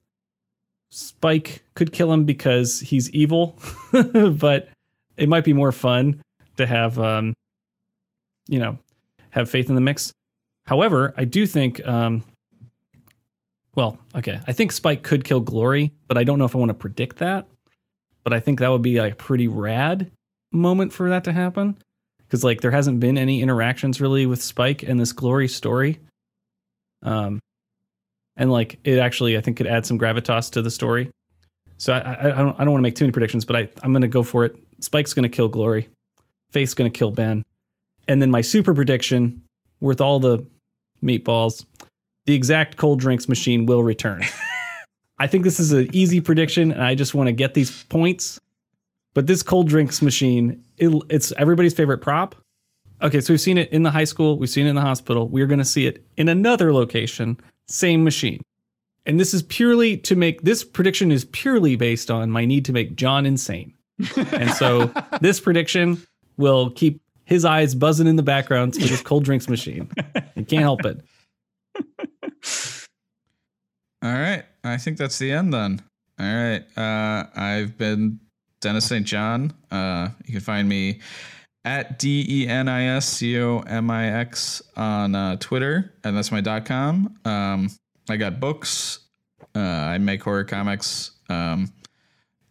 [0.96, 3.58] Spike could kill him because he's evil,
[3.92, 4.70] but
[5.18, 6.22] it might be more fun
[6.56, 7.34] to have, um,
[8.48, 8.78] you know,
[9.28, 10.10] have Faith in the mix.
[10.64, 12.24] However, I do think, um,
[13.74, 16.70] well, okay, I think Spike could kill Glory, but I don't know if I want
[16.70, 17.46] to predict that.
[18.24, 20.10] But I think that would be a pretty rad
[20.50, 21.76] moment for that to happen
[22.20, 26.00] because like there hasn't been any interactions really with Spike and this Glory story.
[27.02, 27.38] Um,
[28.36, 31.10] and like it actually I think could add some gravitas to the story.
[31.78, 33.68] So I I, I don't I don't want to make too many predictions, but I
[33.82, 34.56] I'm gonna go for it.
[34.80, 35.88] Spike's gonna kill Glory,
[36.50, 37.44] Faith's gonna kill Ben,
[38.08, 39.42] and then my super prediction
[39.80, 40.44] worth all the
[41.02, 41.64] meatballs,
[42.26, 44.22] the exact cold drinks machine will return.
[45.18, 48.38] I think this is an easy prediction, and I just want to get these points.
[49.14, 52.34] But this cold drinks machine, it, it's everybody's favorite prop.
[53.00, 55.28] Okay, so we've seen it in the high school, we've seen it in the hospital.
[55.28, 58.42] We're going to see it in another location, same machine.
[59.06, 62.72] And this is purely to make this prediction is purely based on my need to
[62.72, 63.72] make John insane.
[64.16, 66.02] and so this prediction
[66.36, 69.88] will keep his eyes buzzing in the background for his cold drinks machine.
[70.34, 71.00] You can't help it.
[74.02, 74.44] All right.
[74.62, 75.82] I think that's the end then.
[76.18, 76.64] All right.
[76.76, 78.20] Uh, I've been
[78.60, 79.06] Denis St.
[79.06, 79.52] John.
[79.70, 81.00] Uh, you can find me
[81.66, 86.16] at D E N I S C O M I X on uh, Twitter, and
[86.16, 87.14] that's my dot com.
[87.26, 87.70] Um,
[88.08, 89.00] I got books.
[89.54, 91.10] Uh, I make horror comics.
[91.28, 91.72] Um,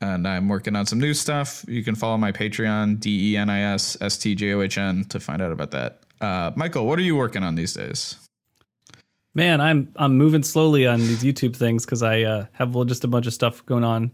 [0.02, 1.64] and I'm working on some new stuff.
[1.68, 4.78] You can follow my Patreon, D E N I S S T J O H
[4.78, 6.02] N, to find out about that.
[6.22, 8.18] Uh, Michael, what are you working on these days?
[9.34, 13.08] Man, I'm I'm moving slowly on these YouTube things because I uh, have just a
[13.08, 14.12] bunch of stuff going on.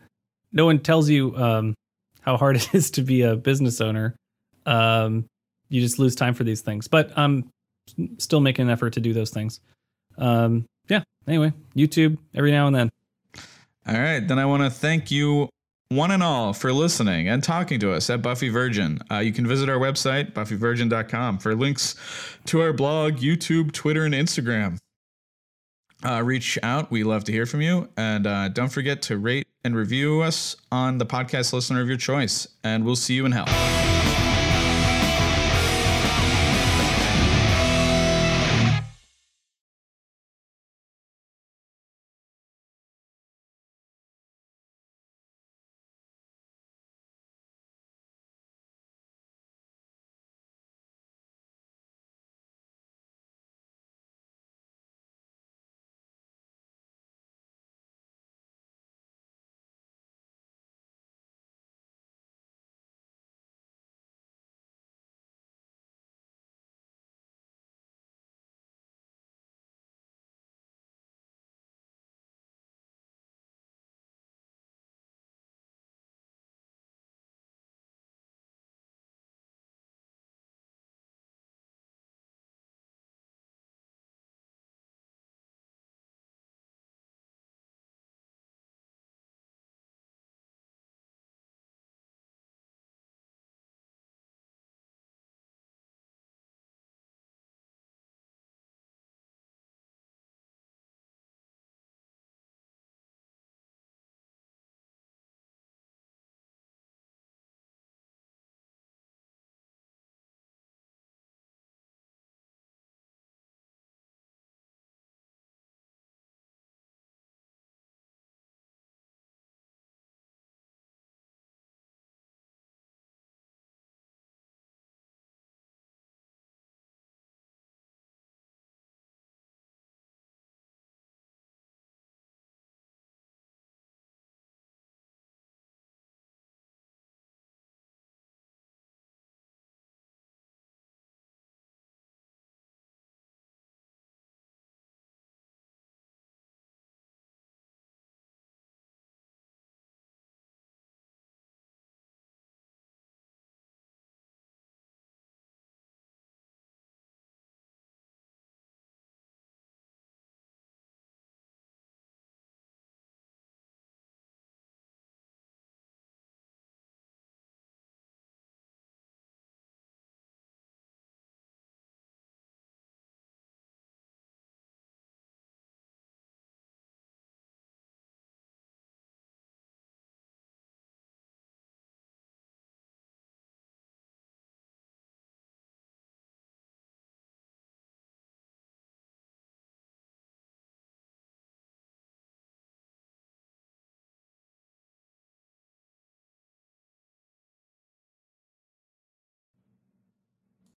[0.51, 1.73] No one tells you um,
[2.21, 4.15] how hard it is to be a business owner.
[4.66, 5.26] Um,
[5.70, 6.88] you just lose time for these things.
[6.88, 7.49] But I'm
[8.18, 9.59] still making an effort to do those things.
[10.18, 11.03] Um, yeah.
[11.28, 12.91] Anyway, YouTube every now and then.
[13.88, 15.49] All right, then I want to thank you
[15.89, 18.99] one and all for listening and talking to us at Buffy Virgin.
[19.12, 21.95] Uh, you can visit our website, buffyvirgin.com, for links
[22.45, 24.78] to our blog, YouTube, Twitter, and Instagram.
[26.03, 26.89] Uh, reach out.
[26.91, 27.89] We love to hear from you.
[27.97, 31.97] And uh, don't forget to rate and review us on the podcast listener of your
[31.97, 32.47] choice.
[32.64, 33.80] And we'll see you in hell.